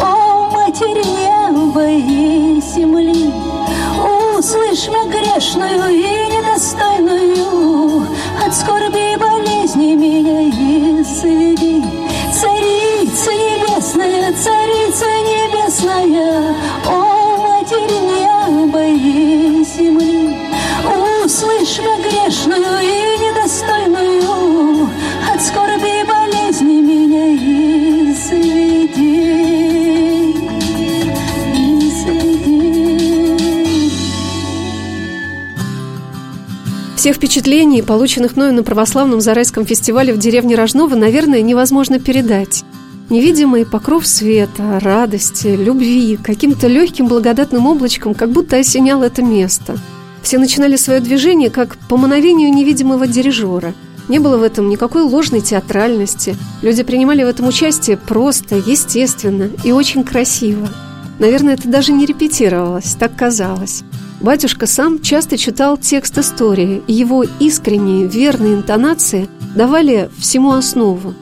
О, 0.00 0.50
Матерь 0.50 1.04
неба 1.06 1.86
и 1.88 2.60
земли, 2.60 3.32
Услышь 4.38 4.88
меня 4.88 5.04
грешную 5.06 5.88
и 5.90 6.11
впечатлений, 37.22 37.82
полученных 37.82 38.34
мною 38.34 38.52
на 38.52 38.64
православном 38.64 39.20
Зарайском 39.20 39.64
фестивале 39.64 40.12
в 40.12 40.18
деревне 40.18 40.56
Рожново, 40.56 40.96
наверное, 40.96 41.40
невозможно 41.40 42.00
передать. 42.00 42.64
Невидимый 43.10 43.64
покров 43.64 44.08
света, 44.08 44.80
радости, 44.80 45.46
любви, 45.46 46.18
каким-то 46.20 46.66
легким 46.66 47.06
благодатным 47.06 47.68
облачком 47.68 48.14
как 48.14 48.32
будто 48.32 48.56
осенял 48.56 49.04
это 49.04 49.22
место. 49.22 49.78
Все 50.20 50.38
начинали 50.38 50.74
свое 50.74 50.98
движение 50.98 51.48
как 51.48 51.76
по 51.88 51.96
мановению 51.96 52.52
невидимого 52.52 53.06
дирижера. 53.06 53.72
Не 54.08 54.18
было 54.18 54.36
в 54.36 54.42
этом 54.42 54.68
никакой 54.68 55.02
ложной 55.02 55.42
театральности. 55.42 56.34
Люди 56.60 56.82
принимали 56.82 57.22
в 57.22 57.28
этом 57.28 57.46
участие 57.46 57.98
просто, 57.98 58.56
естественно 58.56 59.48
и 59.62 59.70
очень 59.70 60.02
красиво. 60.02 60.68
Наверное, 61.20 61.54
это 61.54 61.68
даже 61.68 61.92
не 61.92 62.04
репетировалось, 62.04 62.96
так 62.98 63.14
казалось. 63.14 63.84
Батюшка 64.22 64.68
сам 64.68 65.00
часто 65.00 65.36
читал 65.36 65.76
текст 65.76 66.16
истории, 66.16 66.80
и 66.86 66.92
его 66.92 67.24
искренние, 67.40 68.06
верные 68.06 68.54
интонации 68.54 69.28
давали 69.56 70.10
всему 70.16 70.52
основу. 70.52 71.14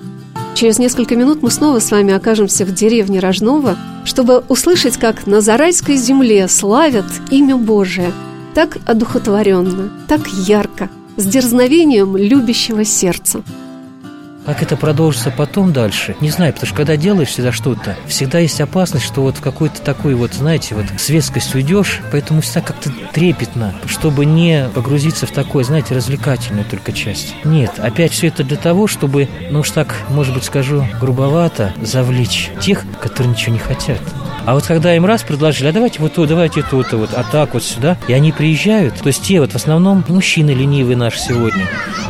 Через 0.54 0.78
несколько 0.78 1.16
минут 1.16 1.42
мы 1.42 1.50
снова 1.50 1.78
с 1.78 1.90
вами 1.90 2.12
окажемся 2.12 2.66
в 2.66 2.74
деревне 2.74 3.18
Рожново, 3.18 3.78
чтобы 4.04 4.44
услышать, 4.50 4.98
как 4.98 5.26
на 5.26 5.40
Зарайской 5.40 5.96
земле 5.96 6.46
славят 6.46 7.06
имя 7.30 7.56
Божие. 7.56 8.12
Так 8.54 8.76
одухотворенно, 8.84 9.90
так 10.06 10.28
ярко, 10.28 10.90
с 11.16 11.24
дерзновением 11.24 12.18
любящего 12.18 12.84
сердца. 12.84 13.42
Как 14.50 14.64
это 14.64 14.76
продолжится 14.76 15.30
потом 15.30 15.72
дальше, 15.72 16.16
не 16.20 16.28
знаю, 16.28 16.52
потому 16.52 16.66
что 16.66 16.76
когда 16.76 16.96
делаешь 16.96 17.28
всегда 17.28 17.52
что-то, 17.52 17.96
всегда 18.08 18.40
есть 18.40 18.60
опасность, 18.60 19.04
что 19.06 19.22
вот 19.22 19.36
в 19.36 19.40
какой-то 19.40 19.80
такой 19.80 20.14
вот, 20.14 20.34
знаете, 20.34 20.74
вот 20.74 20.86
светскость 20.98 21.54
уйдешь, 21.54 22.00
поэтому 22.10 22.40
всегда 22.40 22.62
как-то 22.62 22.90
трепетно, 23.12 23.76
чтобы 23.86 24.24
не 24.24 24.68
погрузиться 24.74 25.28
в 25.28 25.30
такое, 25.30 25.62
знаете, 25.62 25.94
развлекательную 25.94 26.64
только 26.64 26.90
часть. 26.90 27.32
Нет, 27.44 27.78
опять 27.78 28.10
все 28.10 28.26
это 28.26 28.42
для 28.42 28.56
того, 28.56 28.88
чтобы, 28.88 29.28
ну 29.52 29.60
уж 29.60 29.70
так, 29.70 29.94
может 30.08 30.34
быть, 30.34 30.42
скажу 30.42 30.84
грубовато, 31.00 31.72
завлечь 31.80 32.50
тех, 32.60 32.84
которые 33.00 33.30
ничего 33.30 33.52
не 33.52 33.60
хотят. 33.60 34.00
А 34.50 34.54
вот 34.54 34.66
когда 34.66 34.96
им 34.96 35.06
раз 35.06 35.22
предложили, 35.22 35.68
а 35.68 35.72
давайте 35.72 36.00
вот 36.00 36.14
то, 36.14 36.26
давайте 36.26 36.64
то-то, 36.64 36.96
вот, 36.96 37.10
а 37.14 37.22
так 37.22 37.54
вот 37.54 37.62
сюда, 37.62 37.96
и 38.08 38.12
они 38.12 38.32
приезжают, 38.32 38.96
то 38.96 39.06
есть 39.06 39.22
те 39.22 39.38
вот 39.38 39.52
в 39.52 39.54
основном 39.54 40.04
мужчины 40.08 40.50
ленивые 40.50 40.96
наши 40.96 41.20
сегодня, 41.20 41.68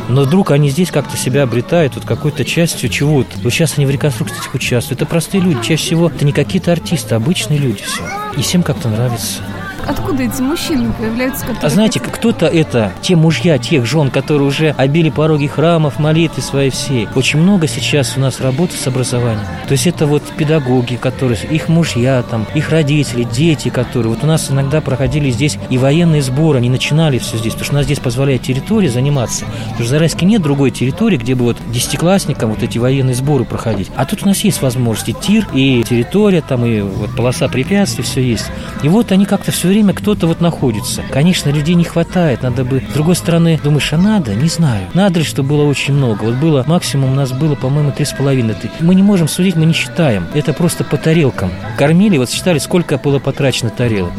но 0.09 0.23
вдруг 0.23 0.49
они 0.49 0.71
здесь 0.71 0.89
как-то 0.89 1.15
себя 1.17 1.43
обретают 1.43 1.93
вот 1.93 2.05
какой-то 2.05 2.43
частью 2.43 2.89
чего-то. 2.89 3.29
Вот 3.43 3.53
сейчас 3.53 3.77
они 3.77 3.85
в 3.85 3.91
реконструкциях 3.91 4.55
участвуют. 4.55 5.03
Это 5.03 5.07
простые 5.07 5.43
люди. 5.43 5.61
Чаще 5.61 5.83
всего 5.83 6.07
это 6.07 6.25
не 6.25 6.31
какие-то 6.31 6.71
артисты, 6.71 7.13
а 7.13 7.17
обычные 7.17 7.59
люди 7.59 7.83
все. 7.83 8.01
И 8.35 8.41
всем 8.41 8.63
как-то 8.63 8.89
нравится. 8.89 9.43
Откуда 9.91 10.23
эти 10.23 10.41
мужчины 10.41 10.89
появляются? 10.93 11.45
А 11.61 11.67
знаете, 11.67 11.99
кто-то 11.99 12.45
это, 12.45 12.93
те 13.01 13.17
мужья 13.17 13.57
тех 13.57 13.85
жен, 13.85 14.09
которые 14.09 14.47
уже 14.47 14.69
обили 14.77 15.09
пороги 15.09 15.47
храмов, 15.47 15.99
молитвы 15.99 16.41
свои 16.41 16.69
все. 16.69 17.09
Очень 17.13 17.39
много 17.39 17.67
сейчас 17.67 18.15
у 18.15 18.21
нас 18.21 18.39
работы 18.39 18.77
с 18.77 18.87
образованием. 18.87 19.45
То 19.67 19.73
есть 19.73 19.87
это 19.87 20.07
вот 20.07 20.23
педагоги, 20.37 20.95
которые, 20.95 21.37
их 21.43 21.67
мужья, 21.67 22.23
там, 22.23 22.47
их 22.55 22.69
родители, 22.69 23.23
дети, 23.23 23.67
которые. 23.67 24.13
Вот 24.13 24.23
у 24.23 24.27
нас 24.27 24.49
иногда 24.49 24.79
проходили 24.79 25.29
здесь 25.29 25.57
и 25.69 25.77
военные 25.77 26.21
сборы, 26.21 26.59
они 26.59 26.69
начинали 26.69 27.17
все 27.17 27.35
здесь, 27.35 27.51
потому 27.51 27.65
что 27.65 27.73
у 27.73 27.77
нас 27.79 27.85
здесь 27.85 27.99
позволяет 27.99 28.43
территория 28.43 28.89
заниматься. 28.89 29.43
Потому 29.43 29.73
что 29.73 29.83
в 29.83 29.87
Зарайске 29.87 30.25
нет 30.25 30.41
другой 30.41 30.71
территории, 30.71 31.17
где 31.17 31.35
бы 31.35 31.43
вот 31.43 31.57
десятиклассникам 31.67 32.51
вот 32.51 32.63
эти 32.63 32.77
военные 32.77 33.15
сборы 33.15 33.43
проходить. 33.43 33.91
А 33.97 34.05
тут 34.05 34.23
у 34.23 34.27
нас 34.27 34.39
есть 34.45 34.61
возможности 34.61 35.13
тир, 35.21 35.49
и 35.53 35.83
территория, 35.83 36.39
там, 36.39 36.65
и 36.65 36.79
вот 36.79 37.13
полоса 37.13 37.49
препятствий, 37.49 38.05
все 38.05 38.21
есть. 38.21 38.45
И 38.83 38.87
вот 38.87 39.11
они 39.11 39.25
как-то 39.25 39.51
все 39.51 39.67
время 39.67 39.80
кто-то 39.89 40.27
вот 40.27 40.39
находится. 40.39 41.01
Конечно, 41.11 41.49
людей 41.49 41.73
не 41.73 41.83
хватает, 41.83 42.43
надо 42.43 42.63
бы... 42.63 42.83
С 42.89 42.93
другой 42.93 43.15
стороны, 43.15 43.59
думаешь, 43.63 43.91
а 43.91 43.97
надо? 43.97 44.35
Не 44.35 44.47
знаю. 44.47 44.87
Надо 44.93 45.19
ли, 45.19 45.25
что 45.25 45.41
было 45.41 45.63
очень 45.63 45.95
много? 45.95 46.25
Вот 46.25 46.35
было, 46.35 46.63
максимум 46.67 47.13
у 47.13 47.15
нас 47.15 47.31
было, 47.31 47.55
по-моему, 47.55 47.91
три 47.91 48.05
с 48.05 48.11
половиной. 48.11 48.55
Мы 48.79 48.95
не 48.95 49.03
можем 49.03 49.27
судить, 49.27 49.55
мы 49.55 49.65
не 49.65 49.73
считаем. 49.73 50.27
Это 50.33 50.53
просто 50.53 50.83
по 50.83 50.97
тарелкам. 50.97 51.51
Кормили, 51.77 52.17
вот 52.17 52.29
считали, 52.29 52.59
сколько 52.59 52.97
было 52.97 53.19
потрачено 53.19 53.71
тарелок. 53.71 54.13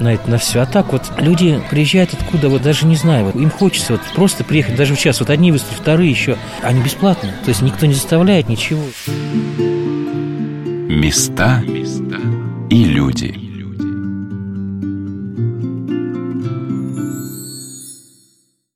на 0.00 0.14
это, 0.14 0.30
на 0.30 0.38
все. 0.38 0.60
А 0.60 0.66
так 0.66 0.92
вот 0.92 1.02
люди 1.18 1.60
приезжают 1.70 2.14
откуда, 2.14 2.48
вот 2.48 2.62
даже 2.62 2.86
не 2.86 2.96
знаю, 2.96 3.26
вот 3.26 3.36
им 3.36 3.50
хочется 3.50 3.92
вот 3.92 4.02
просто 4.14 4.44
приехать, 4.44 4.76
даже 4.76 4.94
в 4.94 4.98
час, 4.98 5.20
вот 5.20 5.30
одни 5.30 5.52
выступят, 5.52 5.78
вторые 5.80 6.10
еще, 6.10 6.36
они 6.62 6.82
бесплатно. 6.82 7.30
То 7.44 7.50
есть 7.50 7.62
никто 7.62 7.86
не 7.86 7.94
заставляет 7.94 8.48
ничего. 8.48 8.82
Места 10.88 11.62
и 12.70 12.84
люди. 12.84 13.43